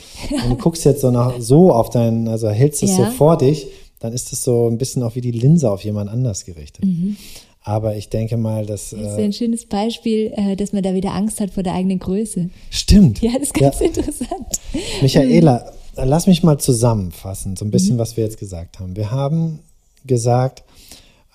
und 0.44 0.50
du 0.50 0.56
guckst 0.56 0.84
jetzt 0.84 1.00
so 1.00 1.10
nach, 1.10 1.40
so 1.40 1.72
auf 1.72 1.90
deinen, 1.90 2.28
also 2.28 2.48
hältst 2.48 2.82
es 2.82 2.96
ja. 2.96 3.06
so 3.06 3.12
vor 3.12 3.38
dich, 3.38 3.68
dann 4.00 4.12
ist 4.12 4.32
es 4.32 4.42
so 4.42 4.68
ein 4.68 4.78
bisschen 4.78 5.02
auch 5.02 5.14
wie 5.14 5.20
die 5.20 5.30
Linse 5.30 5.70
auf 5.70 5.84
jemand 5.84 6.10
anders 6.10 6.44
gerichtet. 6.44 6.84
Mhm. 6.84 7.16
Aber 7.62 7.96
ich 7.96 8.08
denke 8.08 8.36
mal, 8.36 8.64
dass. 8.64 8.90
Das 8.90 9.12
ist 9.12 9.18
ein 9.18 9.32
schönes 9.32 9.66
Beispiel, 9.66 10.32
äh, 10.36 10.56
dass 10.56 10.72
man 10.72 10.82
da 10.82 10.94
wieder 10.94 11.12
Angst 11.12 11.40
hat 11.40 11.50
vor 11.50 11.62
der 11.62 11.74
eigenen 11.74 11.98
Größe. 11.98 12.48
Stimmt. 12.70 13.20
Ja, 13.20 13.32
das 13.32 13.48
ist 13.48 13.54
ganz 13.54 13.80
ja. 13.80 13.86
interessant. 13.86 14.60
Michaela, 15.02 15.72
lass 15.96 16.26
mich 16.26 16.42
mal 16.42 16.58
zusammenfassen, 16.58 17.56
so 17.56 17.64
ein 17.64 17.70
bisschen, 17.70 17.96
mhm. 17.96 18.00
was 18.00 18.16
wir 18.16 18.24
jetzt 18.24 18.38
gesagt 18.38 18.80
haben. 18.80 18.96
Wir 18.96 19.10
haben 19.10 19.58
gesagt, 20.06 20.64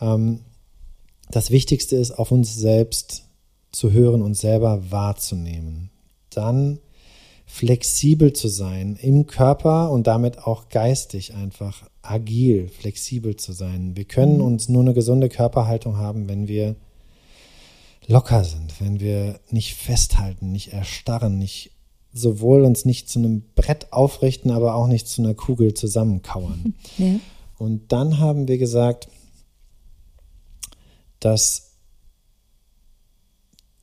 ähm, 0.01 0.39
das 1.29 1.51
Wichtigste 1.51 1.95
ist, 1.97 2.11
auf 2.11 2.31
uns 2.31 2.55
selbst 2.55 3.23
zu 3.71 3.91
hören, 3.91 4.21
uns 4.21 4.41
selber 4.41 4.81
wahrzunehmen. 4.89 5.89
Dann 6.33 6.79
flexibel 7.45 8.33
zu 8.33 8.47
sein 8.47 8.97
im 9.01 9.27
Körper 9.27 9.91
und 9.91 10.07
damit 10.07 10.39
auch 10.39 10.69
geistig 10.69 11.33
einfach 11.35 11.83
agil, 12.01 12.67
flexibel 12.67 13.35
zu 13.35 13.51
sein. 13.51 13.95
Wir 13.95 14.05
können 14.05 14.37
mhm. 14.37 14.45
uns 14.45 14.69
nur 14.69 14.81
eine 14.81 14.93
gesunde 14.93 15.29
Körperhaltung 15.29 15.97
haben, 15.97 16.27
wenn 16.27 16.47
wir 16.47 16.75
locker 18.07 18.43
sind, 18.43 18.79
wenn 18.81 18.99
wir 18.99 19.39
nicht 19.49 19.75
festhalten, 19.75 20.51
nicht 20.51 20.73
erstarren, 20.73 21.37
nicht 21.37 21.71
sowohl 22.11 22.63
uns 22.63 22.85
nicht 22.85 23.09
zu 23.09 23.19
einem 23.19 23.43
Brett 23.55 23.91
aufrichten, 23.91 24.51
aber 24.51 24.75
auch 24.75 24.87
nicht 24.87 25.07
zu 25.07 25.21
einer 25.21 25.33
Kugel 25.33 25.73
zusammenkauern. 25.73 26.75
Ja. 26.97 27.19
Und 27.57 27.91
dann 27.91 28.19
haben 28.19 28.47
wir 28.47 28.57
gesagt, 28.57 29.07
dass 31.19 31.72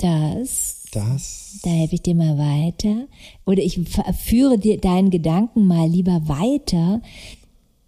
das, 0.03 0.85
das, 0.93 1.61
da 1.63 1.71
helfe 1.71 1.97
ich 1.97 2.03
dir 2.03 2.15
mal 2.15 2.39
weiter, 2.39 3.07
oder 3.47 3.63
ich 3.63 3.81
führe 4.25 4.59
dir 4.59 4.79
deinen 4.79 5.11
Gedanken 5.11 5.67
mal 5.67 5.89
lieber 5.89 6.29
weiter. 6.29 7.03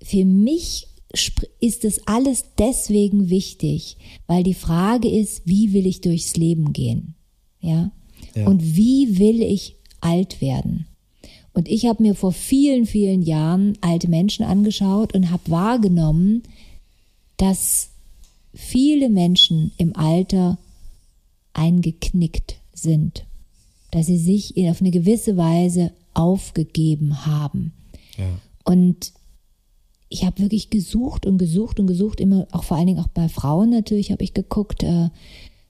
Für 0.02 0.24
mich 0.24 0.88
ist 1.60 1.84
das 1.84 2.06
alles 2.06 2.44
deswegen 2.58 3.30
wichtig, 3.30 3.96
weil 4.26 4.42
die 4.42 4.54
Frage 4.54 5.08
ist, 5.08 5.42
wie 5.46 5.72
will 5.72 5.86
ich 5.86 6.00
durchs 6.00 6.36
Leben 6.36 6.72
gehen? 6.72 7.14
Ja? 7.60 7.90
ja. 8.34 8.46
Und 8.46 8.76
wie 8.76 9.18
will 9.18 9.42
ich 9.42 9.76
alt 10.00 10.40
werden? 10.40 10.86
Und 11.54 11.68
ich 11.68 11.86
habe 11.86 12.02
mir 12.02 12.14
vor 12.14 12.32
vielen, 12.32 12.86
vielen 12.86 13.22
Jahren 13.22 13.76
alte 13.82 14.08
Menschen 14.08 14.44
angeschaut 14.44 15.14
und 15.14 15.30
habe 15.30 15.50
wahrgenommen, 15.50 16.42
dass 17.36 17.90
viele 18.54 19.10
Menschen 19.10 19.72
im 19.76 19.94
Alter 19.94 20.58
eingeknickt 21.52 22.56
sind, 22.72 23.24
dass 23.90 24.06
sie 24.06 24.18
sich 24.18 24.56
auf 24.68 24.80
eine 24.80 24.90
gewisse 24.90 25.36
Weise 25.36 25.92
aufgegeben 26.14 27.26
haben. 27.26 27.72
Ja. 28.16 28.26
Und 28.64 29.12
ich 30.08 30.24
habe 30.24 30.40
wirklich 30.40 30.70
gesucht 30.70 31.26
und 31.26 31.38
gesucht 31.38 31.80
und 31.80 31.86
gesucht, 31.86 32.20
immer 32.20 32.46
auch 32.52 32.64
vor 32.64 32.76
allen 32.76 32.86
Dingen 32.86 33.00
auch 33.00 33.08
bei 33.08 33.28
Frauen 33.28 33.70
natürlich 33.70 34.12
habe 34.12 34.24
ich 34.24 34.34
geguckt, 34.34 34.82
äh, 34.82 35.08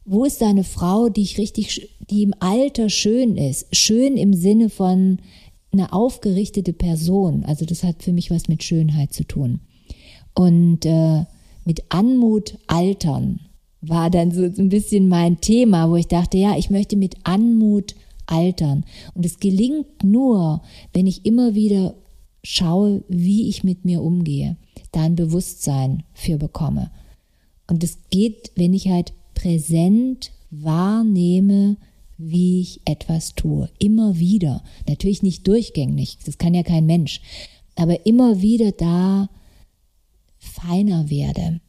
wo 0.04 0.24
ist 0.24 0.40
da 0.42 0.48
eine 0.48 0.64
Frau, 0.64 1.08
die 1.08 1.22
ich 1.22 1.38
richtig, 1.38 1.88
die 2.10 2.24
im 2.24 2.34
Alter 2.40 2.90
schön 2.90 3.36
ist, 3.36 3.74
schön 3.74 4.16
im 4.16 4.34
Sinne 4.34 4.68
von 4.68 5.18
eine 5.70 5.92
aufgerichtete 5.92 6.72
Person. 6.72 7.44
Also 7.44 7.64
das 7.64 7.84
hat 7.84 8.02
für 8.02 8.12
mich 8.12 8.30
was 8.30 8.48
mit 8.48 8.64
Schönheit 8.64 9.12
zu 9.12 9.24
tun 9.24 9.60
und 10.34 10.84
äh, 10.84 11.24
mit 11.64 11.84
Anmut 11.90 12.58
altern 12.66 13.40
war 13.82 14.10
dann 14.10 14.30
so 14.30 14.42
ein 14.42 14.68
bisschen 14.68 15.08
mein 15.08 15.40
Thema, 15.40 15.90
wo 15.90 15.96
ich 15.96 16.06
dachte, 16.06 16.38
ja, 16.38 16.56
ich 16.56 16.70
möchte 16.70 16.96
mit 16.96 17.16
Anmut 17.24 17.96
altern. 18.26 18.84
Und 19.14 19.26
es 19.26 19.40
gelingt 19.40 20.04
nur, 20.04 20.62
wenn 20.92 21.06
ich 21.06 21.26
immer 21.26 21.54
wieder 21.54 21.94
schaue, 22.44 23.02
wie 23.08 23.48
ich 23.48 23.64
mit 23.64 23.84
mir 23.84 24.02
umgehe, 24.02 24.56
da 24.92 25.02
ein 25.02 25.16
Bewusstsein 25.16 26.04
für 26.14 26.38
bekomme. 26.38 26.90
Und 27.66 27.82
es 27.82 27.98
geht, 28.10 28.52
wenn 28.54 28.72
ich 28.72 28.88
halt 28.88 29.12
präsent 29.34 30.30
wahrnehme, 30.50 31.76
wie 32.18 32.60
ich 32.60 32.80
etwas 32.84 33.34
tue. 33.34 33.68
Immer 33.78 34.18
wieder. 34.18 34.62
Natürlich 34.88 35.22
nicht 35.22 35.46
durchgängig, 35.48 36.18
das 36.24 36.38
kann 36.38 36.54
ja 36.54 36.62
kein 36.62 36.86
Mensch. 36.86 37.20
Aber 37.74 38.06
immer 38.06 38.42
wieder 38.42 38.70
da 38.70 39.28
feiner 40.38 41.10
werde 41.10 41.60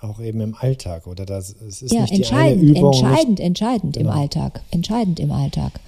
auch 0.00 0.20
eben 0.20 0.40
im 0.40 0.54
Alltag 0.54 1.06
oder 1.06 1.26
das 1.26 1.54
es 1.66 1.82
ist 1.82 1.92
ja, 1.92 2.02
nicht 2.02 2.12
entscheidend, 2.12 2.62
die 2.62 2.68
eine 2.68 2.78
Übung, 2.78 2.92
entscheidend, 2.92 3.40
entscheidend 3.40 3.96
genau. 3.96 4.12
im 4.12 4.18
Alltag, 4.18 4.62
entscheidend 4.70 5.20
im 5.20 5.32
Alltag. 5.32 5.80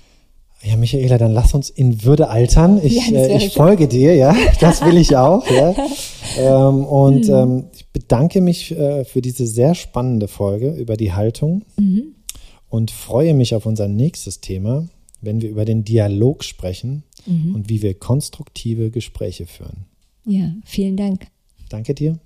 Ja, 0.62 0.76
Michaela, 0.76 1.16
dann 1.16 1.32
lass 1.32 1.54
uns 1.54 1.70
in 1.70 2.04
Würde 2.04 2.28
altern. 2.28 2.80
Ich, 2.82 3.08
ja, 3.08 3.16
äh, 3.16 3.36
ich 3.38 3.54
folge 3.54 3.88
dir, 3.88 4.14
ja, 4.14 4.36
das 4.60 4.84
will 4.84 4.98
ich 4.98 5.16
auch. 5.16 5.48
ja. 5.50 5.74
Ähm, 6.36 6.84
und 6.84 7.28
mhm. 7.28 7.34
ähm, 7.34 7.64
ich 7.74 7.86
bedanke 7.88 8.40
mich 8.40 8.72
äh, 8.72 9.04
für 9.04 9.22
diese 9.22 9.46
sehr 9.46 9.74
spannende 9.74 10.28
Folge 10.28 10.70
über 10.72 10.96
die 10.96 11.12
Haltung 11.12 11.62
mhm. 11.78 12.14
und 12.68 12.90
freue 12.90 13.34
mich 13.34 13.54
auf 13.54 13.64
unser 13.64 13.88
nächstes 13.88 14.40
Thema, 14.40 14.86
wenn 15.22 15.40
wir 15.40 15.48
über 15.48 15.64
den 15.64 15.84
Dialog 15.84 16.44
sprechen 16.44 17.04
mhm. 17.26 17.54
und 17.54 17.68
wie 17.68 17.80
wir 17.80 17.94
konstruktive 17.94 18.90
Gespräche 18.90 19.46
führen. 19.46 19.86
Ja, 20.26 20.52
vielen 20.64 20.96
Dank. 20.96 21.26
Danke 21.70 21.94
dir. 21.94 22.18